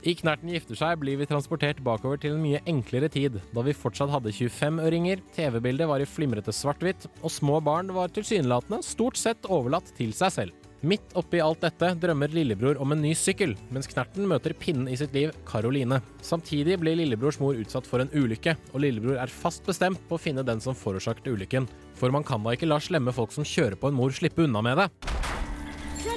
I 0.02 0.16
Knerten 0.18 0.50
gifter 0.50 0.74
seg 0.74 0.96
blir 0.98 1.20
vi 1.20 1.28
transportert 1.30 1.78
bakover 1.86 2.18
til 2.18 2.32
en 2.34 2.40
mye 2.42 2.58
enklere 2.66 3.06
tid, 3.12 3.36
da 3.54 3.62
vi 3.62 3.74
fortsatt 3.76 4.10
hadde 4.10 4.32
25-øringer, 4.34 5.22
TV-bildet 5.36 5.86
var 5.86 6.02
i 6.02 6.08
flimrete 6.10 6.50
svart-hvitt, 6.50 7.06
og 7.22 7.30
små 7.30 7.60
barn 7.62 7.92
var 7.94 8.10
tilsynelatende 8.10 8.82
stort 8.82 9.20
sett 9.20 9.46
overlatt 9.46 9.94
til 9.94 10.10
seg 10.18 10.34
selv. 10.34 10.58
Midt 10.82 11.14
oppi 11.14 11.38
alt 11.38 11.62
dette 11.62 11.92
drømmer 12.02 12.34
lillebror 12.34 12.80
om 12.82 12.90
en 12.90 13.04
ny 13.04 13.12
sykkel, 13.14 13.54
mens 13.70 13.86
Knerten 13.92 14.26
møter 14.26 14.56
pinnen 14.58 14.90
i 14.90 14.98
sitt 14.98 15.14
liv, 15.14 15.30
Karoline. 15.46 16.00
Samtidig 16.26 16.80
blir 16.82 16.98
lillebrors 16.98 17.38
mor 17.38 17.54
utsatt 17.54 17.86
for 17.86 18.02
en 18.02 18.10
ulykke, 18.10 18.56
og 18.74 18.82
lillebror 18.82 19.22
er 19.22 19.30
fast 19.30 19.62
bestemt 19.70 20.02
på 20.08 20.18
å 20.18 20.24
finne 20.24 20.42
den 20.42 20.58
som 20.64 20.74
forårsaket 20.74 21.30
ulykken. 21.30 21.70
For 21.94 22.10
man 22.10 22.26
kan 22.26 22.42
da 22.42 22.58
ikke 22.58 22.66
la 22.66 22.82
slemme 22.82 23.14
folk 23.14 23.30
som 23.30 23.46
kjører 23.46 23.78
på 23.78 23.92
en 23.92 24.02
mor 24.02 24.10
slippe 24.10 24.50
unna 24.50 24.66
med 24.66 24.82
det. 24.82 25.21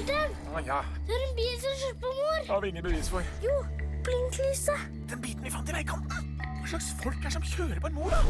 Knerten, 0.06 0.36
Ah, 0.54 0.62
ja. 0.64 0.78
det 1.06 1.12
er 1.16 1.24
en 1.26 1.34
bil 1.36 1.56
som 1.60 1.74
kjører 1.80 1.98
på 2.00 2.12
mor. 2.16 2.38
Har 2.48 2.60
vi 2.62 2.68
ingen 2.72 2.84
bevis 2.86 3.08
for. 3.12 3.26
Jo, 3.44 3.56
blinklyset. 4.06 4.86
Den 5.10 5.20
biten 5.24 5.44
vi 5.44 5.50
fant 5.52 5.68
i 5.68 5.74
veikanten. 5.76 6.30
Hva 6.62 6.70
slags 6.70 6.92
folk 7.02 7.18
er 7.20 7.28
det 7.28 7.34
som 7.34 7.44
kjører 7.46 7.82
på 7.82 7.90
en 7.90 7.98
mor, 7.98 8.14
da? 8.14 8.20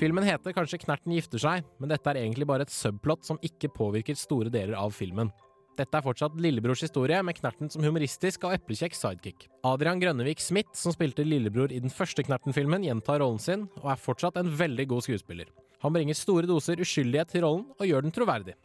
Filmen 0.00 0.24
heter 0.26 0.54
kanskje 0.56 0.80
Knerten 0.82 1.14
gifter 1.14 1.38
seg, 1.38 1.66
men 1.78 1.92
dette 1.92 2.10
er 2.10 2.18
egentlig 2.24 2.48
bare 2.48 2.64
et 2.66 2.72
subplot 2.74 3.22
som 3.28 3.38
ikke 3.44 3.70
påvirker 3.70 4.18
store 4.18 4.50
deler 4.50 4.74
av 4.80 4.90
filmen. 4.96 5.30
Dette 5.78 5.96
er 5.96 6.04
fortsatt 6.04 6.34
lillebrors 6.42 6.82
historie, 6.84 7.20
med 7.24 7.36
Knerten 7.38 7.70
som 7.72 7.84
humoristisk 7.86 8.42
og 8.44 8.56
eplekjekk 8.56 8.96
sidekick. 8.98 9.46
Adrian 9.64 10.00
Grønnevik 10.02 10.40
Smith, 10.42 10.74
som 10.76 10.92
spilte 10.92 11.24
lillebror 11.24 11.72
i 11.72 11.78
den 11.80 11.92
første 11.92 12.24
Knerten-filmen, 12.26 12.84
gjentar 12.84 13.22
rollen 13.22 13.40
sin, 13.40 13.68
og 13.80 13.92
er 13.94 14.02
fortsatt 14.02 14.36
en 14.40 14.50
veldig 14.58 14.88
god 14.90 15.06
skuespiller. 15.06 15.48
Han 15.84 15.94
bringer 15.94 16.18
store 16.18 16.50
doser 16.50 16.82
uskyldighet 16.82 17.32
til 17.32 17.46
rollen, 17.46 17.64
og 17.78 17.88
gjør 17.88 18.04
den 18.04 18.12
troverdig. 18.14 18.58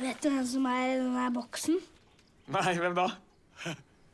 Vet 0.00 0.22
du 0.24 0.30
hvem 0.32 0.46
som 0.48 0.66
er 0.70 0.84
i 0.86 0.96
den 1.00 1.12
der 1.16 1.32
boksen? 1.34 1.76
Nei, 2.52 2.72
hvem 2.78 2.94
da? 2.96 3.08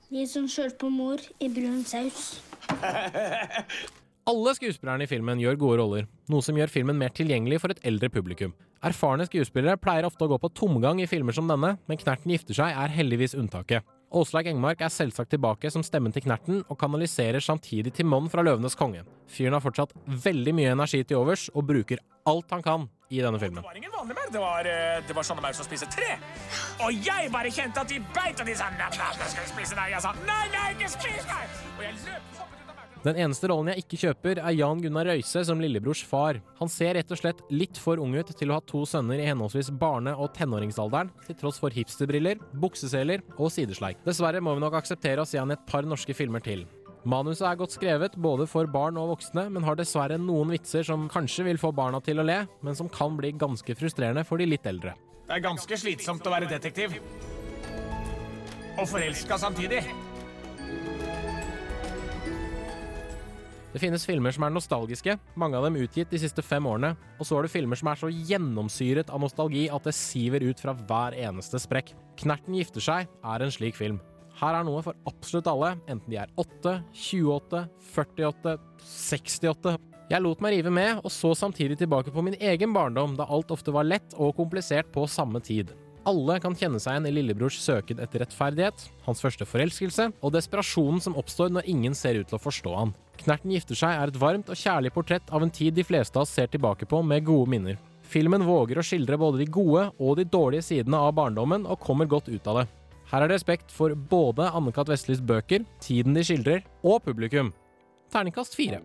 De 0.08 0.24
som 0.28 0.48
skjøt 0.50 0.78
på 0.80 0.90
mor 0.90 1.22
i 1.38 1.50
brun 1.52 1.84
saus. 1.86 2.38
Alle 4.28 4.52
skuespillerne 4.56 5.06
i 5.06 5.08
filmen 5.08 5.40
gjør 5.40 5.56
gode 5.60 5.76
roller, 5.80 6.08
noe 6.28 6.44
som 6.44 6.56
gjør 6.58 6.72
filmen 6.72 6.98
mer 7.00 7.14
tilgjengelig 7.16 7.62
for 7.62 7.72
et 7.72 7.80
eldre 7.88 8.10
publikum. 8.12 8.52
Erfarne 8.84 9.24
skuespillere 9.24 9.78
pleier 9.80 10.04
ofte 10.04 10.26
å 10.26 10.30
gå 10.30 10.36
på 10.42 10.50
tomgang 10.52 11.00
i 11.00 11.08
filmer 11.08 11.34
som 11.34 11.48
denne, 11.48 11.76
men 11.88 12.00
Knerten 12.00 12.34
gifter 12.34 12.58
seg 12.58 12.76
er 12.76 12.92
heldigvis 12.92 13.36
unntaket. 13.38 13.86
Åslaug 14.18 14.50
Engmark 14.50 14.84
er 14.84 14.92
selvsagt 14.92 15.32
tilbake 15.32 15.70
som 15.72 15.84
stemmen 15.84 16.12
til 16.12 16.26
Knerten, 16.26 16.60
og 16.68 16.78
kanaliserer 16.80 17.44
samtidig 17.44 17.94
Timon 17.96 18.28
fra 18.32 18.44
Løvenes 18.44 18.76
konge. 18.78 19.06
Fyren 19.32 19.56
har 19.56 19.64
fortsatt 19.64 19.96
veldig 20.28 20.54
mye 20.60 20.76
energi 20.76 21.02
til 21.04 21.22
overs, 21.22 21.48
og 21.54 21.66
bruker 21.70 22.04
alt 22.28 22.52
han 22.52 22.64
kan 22.64 22.88
i 23.10 23.22
denne 23.24 23.40
filmen. 23.40 23.62
Det 23.62 23.68
var 23.70 23.80
ingen 23.80 23.94
vanlig 23.94 24.16
maur, 24.18 24.32
det 24.32 24.42
var, 24.42 24.68
eh, 24.68 25.00
det 25.08 25.16
var 25.16 25.24
sånne 25.24 25.44
maur 25.44 25.56
som 25.56 25.64
spiser 25.64 25.88
tre. 25.92 26.18
Og 26.84 26.92
jeg 26.92 27.32
bare 27.32 27.50
kjente 27.50 27.80
at 27.80 27.88
de 27.88 28.00
beit, 28.14 28.40
og 28.40 28.46
de 28.46 28.54
sa 28.58 28.68
nei, 28.76 28.90
nei, 28.98 29.10
jeg 29.22 29.32
skal 29.34 29.50
spise 29.54 29.78
deg. 29.78 29.90
Jeg 29.94 30.04
sa 30.04 30.12
nei, 30.26 30.44
nei, 30.52 30.68
ikke 30.76 30.90
spis 30.92 31.28
meg! 31.30 31.58
Og 31.78 31.82
jeg 31.86 31.94
løp 32.04 32.38
hoppet 32.38 32.60
ut 32.60 32.68
av 32.68 32.76
mauren. 32.76 33.02
Den 33.06 33.20
eneste 33.24 33.48
rollen 33.48 33.72
jeg 33.72 33.84
ikke 33.84 34.00
kjøper, 34.04 34.42
er 34.44 34.56
Jan 34.58 34.82
Gunnar 34.84 35.08
Røise 35.08 35.44
som 35.48 35.60
lillebrors 35.62 36.02
far. 36.04 36.40
Han 36.60 36.68
ser 36.68 36.98
rett 36.98 37.12
og 37.14 37.20
slett 37.20 37.40
litt 37.48 37.80
for 37.80 38.02
ung 38.02 38.14
ut 38.18 38.32
til 38.36 38.52
å 38.52 38.58
ha 38.58 38.60
to 38.60 38.84
sønner 38.84 39.22
i 39.22 39.28
henholdsvis 39.30 39.70
barne- 39.70 40.16
og 40.16 40.34
tenåringsalderen, 40.36 41.12
til 41.26 41.38
tross 41.40 41.60
for 41.62 41.70
hipsterbriller, 41.70 42.36
bukseseler 42.52 43.24
og 43.38 43.48
sidesleik. 43.54 44.04
Dessverre 44.04 44.42
må 44.44 44.54
vi 44.58 44.66
nok 44.66 44.82
akseptere 44.82 45.24
å 45.24 45.28
se 45.28 45.40
han 45.40 45.48
i 45.50 45.56
et 45.56 45.66
par 45.66 45.88
norske 45.88 46.12
filmer 46.12 46.44
til. 46.44 46.66
Manuset 47.06 47.46
er 47.46 47.58
godt 47.58 47.76
skrevet, 47.76 48.16
både 48.18 48.46
for 48.50 48.66
barn 48.66 48.98
og 48.98 49.12
voksne, 49.12 49.46
men 49.54 49.62
har 49.62 49.78
dessverre 49.78 50.18
noen 50.18 50.50
vitser 50.50 50.82
som 50.86 51.06
kanskje 51.12 51.46
vil 51.46 51.60
få 51.60 51.70
barna 51.74 52.00
til 52.02 52.18
å 52.18 52.26
le, 52.26 52.40
men 52.66 52.74
som 52.74 52.90
kan 52.90 53.14
bli 53.18 53.30
ganske 53.38 53.76
frustrerende 53.78 54.26
for 54.26 54.40
de 54.40 54.48
litt 54.48 54.66
eldre. 54.66 54.96
Det 55.28 55.36
er 55.36 55.44
ganske 55.44 55.78
slitsomt 55.78 56.26
å 56.26 56.34
være 56.34 56.50
detektiv. 56.50 56.98
Og 58.78 58.84
forelska 58.88 59.38
samtidig. 59.38 59.82
Det 63.68 63.82
finnes 63.82 64.06
filmer 64.08 64.32
som 64.34 64.46
er 64.46 64.54
nostalgiske, 64.54 65.18
mange 65.38 65.58
av 65.58 65.68
dem 65.68 65.76
utgitt 65.78 66.10
de 66.10 66.18
siste 66.18 66.42
fem 66.42 66.66
årene, 66.66 66.94
og 67.20 67.28
så 67.28 67.38
er 67.38 67.46
det 67.46 67.52
filmer 67.52 67.78
som 67.78 67.92
er 67.92 68.00
så 68.00 68.10
gjennomsyret 68.10 69.12
av 69.12 69.22
nostalgi 69.22 69.68
at 69.70 69.86
det 69.86 69.94
siver 69.94 70.42
ut 70.48 70.58
fra 70.58 70.74
hver 70.74 71.14
eneste 71.14 71.60
sprekk. 71.62 71.92
Knerten 72.18 72.56
gifter 72.58 72.82
seg 72.82 73.06
er 73.22 73.44
en 73.44 73.54
slik 73.54 73.78
film. 73.78 74.00
Her 74.38 74.60
er 74.60 74.66
noe 74.66 74.84
for 74.86 74.94
absolutt 75.08 75.48
alle, 75.50 75.72
enten 75.90 76.12
de 76.12 76.18
er 76.22 76.30
8, 76.38 76.76
28, 76.94 77.64
48, 77.90 78.54
68. 78.86 79.74
Jeg 80.08 80.24
lot 80.24 80.40
meg 80.40 80.54
rive 80.54 80.70
med, 80.72 81.02
og 81.02 81.12
så 81.12 81.34
samtidig 81.36 81.76
tilbake 81.80 82.14
på 82.14 82.22
min 82.24 82.38
egen 82.38 82.72
barndom, 82.72 83.16
da 83.18 83.26
alt 83.28 83.50
ofte 83.52 83.74
var 83.74 83.88
lett 83.88 84.14
og 84.16 84.36
komplisert 84.38 84.88
på 84.94 85.04
samme 85.10 85.42
tid. 85.44 85.74
Alle 86.08 86.38
kan 86.40 86.54
kjenne 86.56 86.78
seg 86.80 86.94
igjen 86.94 87.08
i 87.10 87.12
lillebrors 87.18 87.58
søken 87.60 87.98
etter 88.00 88.22
rettferdighet, 88.22 88.86
hans 89.04 89.20
første 89.20 89.44
forelskelse 89.44 90.06
og 90.22 90.32
desperasjonen 90.32 91.02
som 91.04 91.18
oppstår 91.20 91.50
når 91.52 91.68
ingen 91.68 91.98
ser 91.98 92.22
ut 92.22 92.30
til 92.30 92.38
å 92.38 92.40
forstå 92.46 92.78
han. 92.78 92.94
Knerten 93.18 93.52
gifter 93.52 93.76
seg 93.76 93.98
er 93.98 94.08
et 94.08 94.22
varmt 94.22 94.48
og 94.48 94.56
kjærlig 94.56 94.94
portrett 94.94 95.34
av 95.34 95.44
en 95.44 95.52
tid 95.52 95.76
de 95.76 95.84
fleste 95.84 96.16
av 96.16 96.24
oss 96.24 96.32
ser 96.38 96.48
tilbake 96.48 96.88
på 96.88 97.02
med 97.04 97.26
gode 97.26 97.50
minner. 97.52 97.76
Filmen 98.08 98.46
våger 98.46 98.78
å 98.80 98.86
skildre 98.86 99.18
både 99.20 99.42
de 99.42 99.50
gode 99.52 99.90
og 99.98 100.16
de 100.16 100.24
dårlige 100.24 100.64
sidene 100.70 101.02
av 101.02 101.12
barndommen, 101.18 101.66
og 101.68 101.82
kommer 101.82 102.08
godt 102.08 102.30
ut 102.30 102.46
av 102.48 102.62
det. 102.62 102.68
Her 103.08 103.24
er 103.24 103.30
det 103.30 103.38
respekt 103.38 103.72
for 103.72 103.94
både 103.96 104.50
Anne-Kat. 104.52 104.90
Vestlis 104.92 105.20
bøker, 105.24 105.64
tiden 105.80 106.16
de 106.16 106.24
skildrer, 106.24 106.64
og 106.84 107.02
publikum. 107.06 107.54
Terningkast 108.12 108.56
fire. 108.56 108.82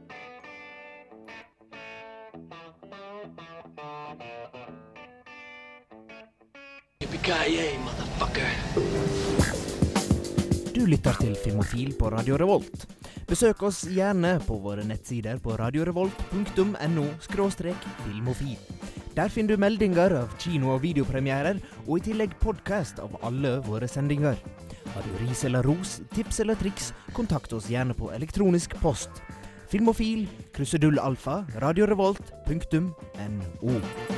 Du 10.74 10.86
lytter 10.88 11.20
til 11.20 11.36
Filmofil 11.44 11.94
på 12.00 12.10
Radio 12.12 12.40
Revolt. 12.40 12.88
Besøk 13.28 13.64
oss 13.64 13.84
gjerne 13.92 14.38
på 14.48 14.58
våre 14.64 14.84
nettsider 14.88 15.40
på 15.44 15.56
radiorevolt.no 15.60 17.06
filmofil. 18.04 18.73
Der 19.13 19.30
finner 19.30 19.54
du 19.54 19.62
meldinger 19.62 20.15
av 20.23 20.32
kino- 20.41 20.71
og 20.73 20.82
videopremierer, 20.82 21.60
og 21.86 21.99
i 21.99 22.06
tillegg 22.08 22.34
podkast 22.41 22.97
av 23.04 23.13
alle 23.21 23.60
våre 23.67 23.86
sendinger. 23.86 24.39
Har 24.89 25.06
du 25.06 25.21
ris 25.21 25.43
eller 25.45 25.62
ros, 25.69 25.99
tips 26.15 26.41
eller 26.41 26.58
triks, 26.58 26.89
kontakt 27.13 27.54
oss 27.54 27.69
gjerne 27.69 27.93
på 27.93 28.10
elektronisk 28.15 28.73
post. 28.82 29.21
Filmofil, 29.69 30.26
krusedullalfa, 30.58 31.43
radiorevolt, 31.62 32.34
punktum 32.49 32.93
radiorevolt.no. 33.21 34.12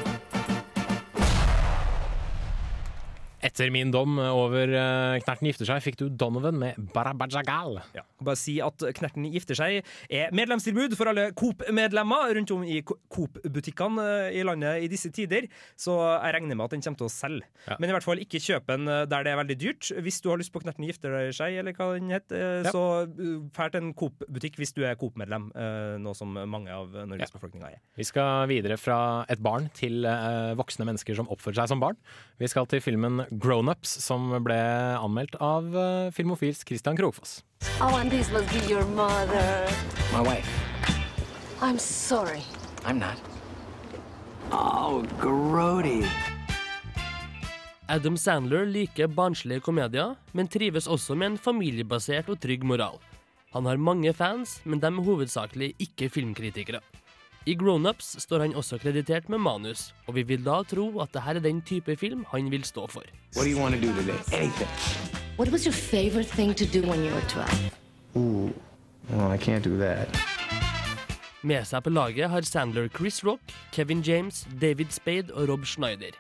Etter 3.56 3.70
min 3.72 3.88
dom 3.88 4.18
over 4.20 4.68
uh, 4.68 5.15
Knerten 5.24 5.48
gifter 5.48 5.63
seg, 5.70 5.80
fikk 5.80 5.96
du 6.02 6.10
Donovan 6.12 6.58
med 6.60 6.76
Barabajagal. 6.91 7.78
Ja. 7.96 8.02
Bare 8.20 8.36
si 8.36 8.58
at 8.60 8.84
Knerten 8.98 9.24
gifter 9.32 9.56
seg 9.56 9.78
er 10.12 10.34
medlemstilbud 10.36 10.91
for 11.00 11.08
alle 11.08 11.30
Coop-medlemmer 11.39 12.34
rundt 12.36 12.52
om 12.52 12.65
i 12.68 12.82
Coop-butikkene 12.84 14.04
eh, 14.28 14.36
i 14.41 14.44
landet 14.44 14.84
i 14.84 14.89
disse 14.91 15.08
tider, 15.15 15.48
så 15.80 15.96
jeg 16.02 16.36
regner 16.36 16.60
med 16.60 16.65
at 16.68 16.76
den 16.76 16.84
kommer 16.84 17.00
til 17.00 17.08
å 17.08 17.13
selge. 17.13 17.48
Ja. 17.70 17.78
Men 17.80 17.94
i 17.94 17.96
hvert 17.96 18.04
fall 18.10 18.20
ikke 18.26 18.41
kjøp 18.44 18.68
den 18.74 18.91
eh, 18.91 19.06
der 19.13 19.24
det 19.24 19.32
er 19.32 19.39
veldig 19.39 19.58
dyrt. 19.62 19.91
Hvis 20.04 20.20
du 20.26 20.28
har 20.34 20.41
lyst 20.44 20.52
på 20.52 20.60
Knerten 20.65 20.89
gifter 20.89 21.15
seg, 21.39 21.56
eller 21.62 21.78
hva 21.80 21.89
den 21.96 22.12
heter, 22.12 22.36
eh, 22.36 22.68
Ja. 22.68 22.76
så 22.76 22.84
fær 23.56 23.72
til 23.72 23.86
en 23.86 23.94
Coop-butikk 23.96 24.60
hvis 24.60 24.76
du 24.76 24.84
er 24.84 25.00
Coop-medlem, 25.00 25.48
eh, 25.56 25.96
noe 26.04 26.18
som 26.20 26.36
mange 26.36 26.76
av 26.76 26.91
Norges 27.08 27.32
befolkninger 27.32 27.72
er. 27.72 27.80
Vi 27.96 28.04
skal 28.12 28.52
videre 28.52 28.76
fra 28.76 29.00
et 29.32 29.39
barn 29.39 29.72
til 29.80 30.04
eh, 30.04 30.52
voksne 30.60 30.91
mennesker 30.91 31.15
som 31.15 31.32
oppfører 31.32 31.62
seg 31.63 31.72
som 31.72 31.80
barn. 31.88 31.96
Vi 32.44 32.52
skal 32.52 32.68
til 32.68 32.84
filmen 32.84 33.24
Grown 33.45 33.69
Ups, 33.69 33.91
som 34.01 34.31
ble 34.41 34.58
anmeldt 34.97 35.36
av 35.38 35.67
uh, 35.77 36.10
Filmofils 36.15 36.63
Christian 36.65 36.97
Krogfoss. 36.97 37.43
Oh, 37.77 37.93
and 37.99 38.10
this 38.10 38.31
must 38.34 38.49
be 38.49 38.62
your 38.65 38.86
mother. 38.97 39.69
My 40.12 40.21
wife. 40.25 40.49
I'm 41.62 41.77
sorry. 41.77 42.41
I'm 42.86 42.97
not. 42.97 43.21
Oh, 44.51 45.05
grody. 45.21 46.01
Adam 47.88 48.17
Sandler 48.17 48.65
liker 48.65 49.08
barnslige 49.13 49.62
komedier, 49.62 50.15
men 50.34 50.49
trives 50.49 50.89
også 50.89 51.13
med 51.13 51.36
en 51.36 51.38
familiebasert 51.38 52.31
og 52.34 52.41
trygg 52.41 52.65
moral. 52.65 52.97
Han 53.53 53.69
har 53.69 53.77
mange 53.77 54.10
fans, 54.13 54.58
men 54.65 54.81
de 54.81 54.89
er 54.89 55.05
hovedsakelig 55.05 55.75
ikke 55.86 56.10
filmkritikere. 56.10 56.81
I 57.45 57.53
Grownups 57.53 58.15
står 58.23 58.41
han 58.41 58.55
også 58.58 58.79
kreditert 58.81 59.27
med 59.29 59.38
manus, 59.38 59.91
og 60.08 60.15
vi 60.17 60.23
vil 60.25 60.41
da 60.41 60.63
tro 60.65 60.88
at 61.03 61.12
dette 61.13 61.29
er 61.29 61.39
den 61.45 61.60
type 61.62 61.93
film 62.01 62.23
han 62.31 62.47
vil 62.49 62.63
stå 62.65 62.88
for. 62.89 63.05
What 63.36 63.45
do 63.45 63.51
you 63.51 63.60
want 63.62 63.75
to 63.75 63.81
do 63.81 63.93
today? 63.93 64.17
Anything. 64.34 64.69
What 65.38 65.51
was 65.53 65.67
your 65.67 65.73
favorite 65.73 66.25
thing 66.25 66.55
to 66.55 66.65
do 66.65 66.81
when 66.89 67.05
you 67.05 67.13
were 67.13 67.21
12? 67.29 67.71
Ooh. 68.17 68.49
Well, 69.12 69.31
I 69.31 69.38
can't 69.38 69.62
do 69.63 69.77
that. 69.77 70.10
Med 71.45 71.67
seg 71.69 71.84
på 71.86 71.93
laget 71.93 72.31
har 72.34 72.41
Sandler 72.41 72.89
Chris 72.89 73.21
Rock, 73.23 73.53
Kevin 73.71 74.01
James, 74.01 74.47
David 74.62 74.89
Spade 74.89 75.29
og 75.34 75.49
Rob 75.49 75.65
Schneider. 75.69 76.17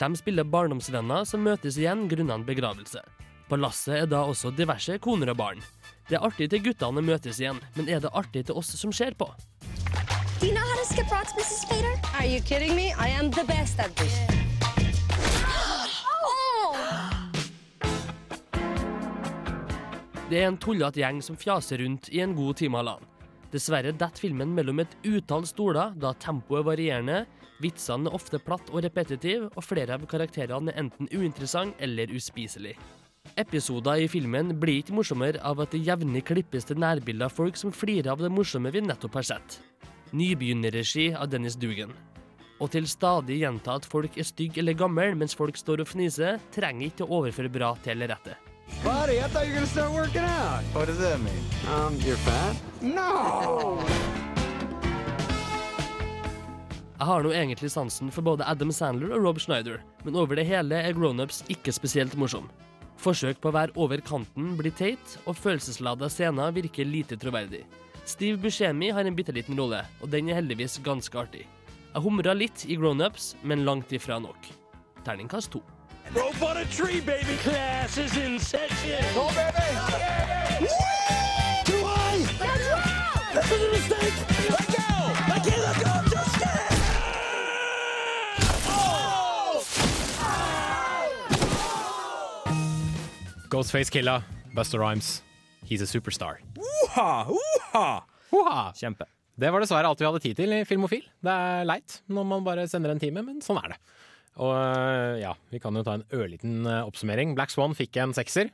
De 0.00 0.16
spiller 0.18 0.42
barndomsvenner 0.42 1.28
som 1.30 1.46
møtes 1.46 1.78
igjen 1.78 2.08
grunnet 2.10 2.40
en 2.40 2.48
begravelse. 2.48 3.04
På 3.46 3.60
lasset 3.60 4.00
er 4.00 4.10
da 4.10 4.24
også 4.26 4.50
diverse 4.50 4.98
koner 4.98 5.30
og 5.30 5.38
barn. 5.38 5.62
Det 6.10 6.18
er 6.18 6.26
artig 6.26 6.50
til 6.50 6.64
guttene 6.66 7.06
møtes 7.06 7.38
igjen, 7.38 7.62
men 7.78 7.86
er 7.86 8.02
det 8.02 8.10
artig 8.10 8.48
til 8.48 8.58
oss 8.58 8.74
som 8.74 8.90
ser 8.90 9.14
på? 9.14 9.30
Skip 10.90 11.10
rocks, 11.12 11.32
Mrs. 11.38 11.66
Fader? 11.68 11.94
Are 12.18 12.26
you 12.26 12.40
kidding 12.40 12.74
me? 12.74 12.92
I 12.98 13.08
am 13.08 13.30
the 13.30 13.44
best 13.44 13.78
at 13.78 13.94
this. 13.96 14.14
oh! 16.10 16.76
Det 20.30 20.38
er 20.40 20.48
en 20.48 20.58
tullete 20.58 21.02
gjeng 21.02 21.22
som 21.22 21.38
fjaser 21.38 21.82
rundt 21.84 22.10
i 22.10 22.22
en 22.24 22.34
god 22.34 22.58
time 22.58 22.80
halvannen. 22.80 23.06
Dessverre 23.50 23.90
detter 23.90 24.22
filmen 24.22 24.52
mellom 24.54 24.78
et 24.82 24.92
utall 25.06 25.46
stoler, 25.46 25.94
da 25.98 26.12
tempoet 26.22 26.60
er 26.60 26.66
varierende, 26.68 27.24
vitsene 27.62 28.06
er 28.06 28.14
ofte 28.14 28.38
platt 28.38 28.70
og 28.70 28.84
repetitiv, 28.84 29.48
og 29.50 29.66
flere 29.66 29.96
av 29.98 30.06
karakterene 30.10 30.70
er 30.70 30.84
enten 30.84 31.10
uinteressant 31.10 31.74
eller 31.82 32.14
uspiselig. 32.14 32.76
Episoder 33.38 34.04
i 34.04 34.06
filmen 34.10 34.54
blir 34.62 34.80
ikke 34.84 34.94
morsommere 34.96 35.42
av 35.46 35.60
at 35.62 35.74
det 35.74 35.82
jevnlig 35.86 36.22
klippes 36.30 36.70
til 36.70 36.78
nærbilder 36.82 37.26
av 37.26 37.34
folk 37.34 37.58
som 37.58 37.74
flirer 37.74 38.14
av 38.14 38.22
det 38.22 38.30
morsomme 38.32 38.70
vi 38.74 38.86
nettopp 38.86 39.18
har 39.18 39.28
sett. 39.34 39.58
Nybegynnerregi 40.12 41.12
av 41.14 41.28
Dennis 41.30 41.54
Dugan. 41.54 41.92
Og 42.60 42.72
til 42.74 42.86
stadig 42.90 43.40
gjenta 43.40 43.78
at 43.78 43.86
folk 43.88 44.18
er 44.18 44.26
stygge 44.26 44.60
eller 44.60 44.76
gamle 44.76 45.12
mens 45.16 45.36
folk 45.38 45.56
står 45.56 45.84
og 45.84 45.88
fniser, 45.88 46.40
trenger 46.52 46.90
ikke 46.90 47.06
å 47.06 47.20
overføre 47.20 47.52
bra 47.52 47.72
til 47.84 47.94
eller 47.96 48.12
rette. 48.14 48.36
Buddy, 48.84 49.18
I 49.18 49.28
thought 49.28 49.46
you 49.46 49.54
were 49.54 49.60
gonna 49.60 49.66
start 49.66 49.92
working 49.92 50.22
out. 50.22 50.62
What 50.74 50.86
does 50.86 50.98
that 50.98 51.18
mean? 51.20 51.42
Um, 51.68 51.98
you're 52.00 52.16
fat? 52.16 52.56
No! 52.82 53.78
Jeg 57.00 57.08
har 57.08 57.22
nå 57.24 57.30
egentlig 57.32 57.70
sansen 57.72 58.10
for 58.12 58.20
både 58.20 58.44
Adam 58.44 58.68
Sandler 58.76 59.14
og 59.16 59.24
Rob 59.24 59.38
Schneider, 59.40 59.78
men 60.04 60.18
over 60.20 60.36
det 60.36 60.44
hele 60.44 60.82
er 60.84 60.92
Grownups 60.92 61.40
ikke 61.48 61.72
spesielt 61.72 62.12
morsom. 62.20 62.50
Forsøk 63.00 63.38
på 63.40 63.48
å 63.48 63.56
være 63.56 63.72
over 63.80 64.02
kanten 64.04 64.52
blir 64.58 64.74
teit, 64.76 65.14
og 65.24 65.38
følelseslada 65.38 66.10
scener 66.12 66.52
virker 66.52 66.84
lite 66.84 67.16
troverdig. 67.16 67.62
Steve 68.10 68.36
Buscemi 68.42 68.90
har 68.90 69.04
en 69.04 69.14
bitte 69.14 69.32
liten 69.32 69.54
rolle, 69.58 69.84
og 70.02 70.10
den 70.10 70.28
er 70.28 70.40
heldigvis 70.40 70.80
ganske 70.82 71.18
artig. 71.18 71.44
Jeg 71.92 72.02
humra 72.02 72.34
litt 72.34 72.64
i 72.66 72.74
Grownups, 72.78 73.36
men 73.46 73.62
langt 73.66 73.92
ifra 73.94 74.18
nok. 74.18 74.48
Terningkast 75.06 75.52
to. 75.54 75.60
Rope 76.16 76.42
on 76.42 76.56
a 76.58 76.64
tree, 76.74 77.00
baby. 77.00 77.36
Class 77.44 77.98
is 77.98 78.16
in 78.16 78.38
session. 78.40 79.04
Go, 79.14 79.28
baby. 79.38 80.66
Too 81.70 81.82
high. 81.86 82.18
This 83.34 83.52
is 83.52 83.62
a 83.62 83.70
mistake. 83.78 84.16
Let 84.50 84.66
go. 84.74 84.88
Let 85.30 85.42
go. 85.46 85.56
Let 85.62 85.76
go. 85.84 85.92
Just 86.10 86.34
get 86.40 86.50
Ghostface 93.50 93.90
Killa, 93.90 94.24
Buster 94.52 94.80
Rhymes. 94.80 95.22
He's 95.64 95.80
a 95.80 95.86
superstar. 95.86 96.38
Uha, 96.90 98.02
uha. 98.34 98.60
Kjempe. 98.74 99.06
Det 99.40 99.48
var 99.52 99.62
dessverre 99.62 99.88
alt 99.88 100.00
vi 100.00 100.06
hadde 100.08 100.20
tid 100.24 100.36
til 100.36 100.52
i 100.52 100.62
Filmofil. 100.68 101.04
Det 101.24 101.32
er 101.32 101.66
leit 101.68 102.00
når 102.12 102.26
man 102.28 102.46
bare 102.46 102.66
sender 102.68 102.92
en 102.92 103.00
time, 103.00 103.22
men 103.24 103.38
sånn 103.44 103.60
er 103.62 103.74
det. 103.74 103.78
Og 104.40 104.50
øh, 104.54 105.20
ja, 105.22 105.34
vi 105.52 105.60
kan 105.62 105.76
jo 105.76 105.84
ta 105.86 105.96
en 105.98 106.04
ørliten 106.16 106.64
øh, 106.66 106.88
oppsummering. 106.88 107.34
Black 107.38 107.52
Swan 107.54 107.76
fikk 107.78 107.98
en 108.02 108.14
sekser. 108.16 108.50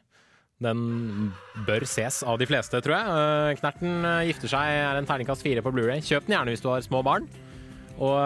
Den 0.63 1.33
bør 1.67 1.85
ses 1.89 2.23
av 2.25 2.39
de 2.41 2.49
fleste, 2.49 2.81
tror 2.85 2.97
jeg. 2.97 3.17
Øh, 3.17 3.57
Knerten 3.61 4.07
gifter 4.29 4.53
seg 4.53 4.77
er 4.85 5.01
en 5.01 5.09
terningkast 5.09 5.45
fire 5.45 5.65
på 5.65 5.73
Blu-ray. 5.75 6.05
Kjøp 6.07 6.29
den 6.29 6.37
gjerne 6.37 6.55
hvis 6.55 6.65
du 6.65 6.71
har 6.73 6.85
små 6.87 7.03
barn. 7.07 7.29
Og 7.97 8.17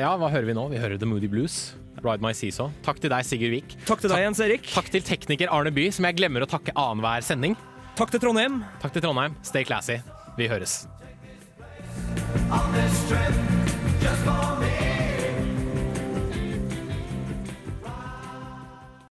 ja, 0.00 0.14
hva 0.16 0.32
hører 0.32 0.48
vi 0.48 0.56
nå? 0.56 0.66
Vi 0.72 0.80
hører 0.80 1.00
The 1.00 1.08
Moody 1.08 1.28
Blues. 1.28 1.74
Ride 2.00 2.24
My 2.24 2.32
Seesaw. 2.36 2.70
Takk 2.86 3.02
til 3.02 3.12
deg, 3.12 3.26
Sigurd 3.28 3.52
Vik. 3.52 3.74
Takk 3.88 4.00
til 4.00 4.12
deg, 4.12 4.22
Jens 4.24 4.40
Erik. 4.40 4.68
Takk 4.72 4.88
til 4.92 5.04
tekniker 5.04 5.52
Arne 5.52 5.72
By, 5.76 5.90
som 5.92 6.06
jeg 6.08 6.16
glemmer 6.16 6.46
å 6.46 6.48
takke 6.48 6.72
annenhver 6.72 7.24
sending. 7.26 7.56
Takk 7.98 8.10
til 8.14 8.20
Trondheim. 8.22 8.62
Takk 8.82 8.92
til 8.96 9.02
Trondheim. 9.04 9.36
Stay 9.42 9.64
classy. 9.64 10.00
Vi 10.36 10.48
høres. 10.48 10.86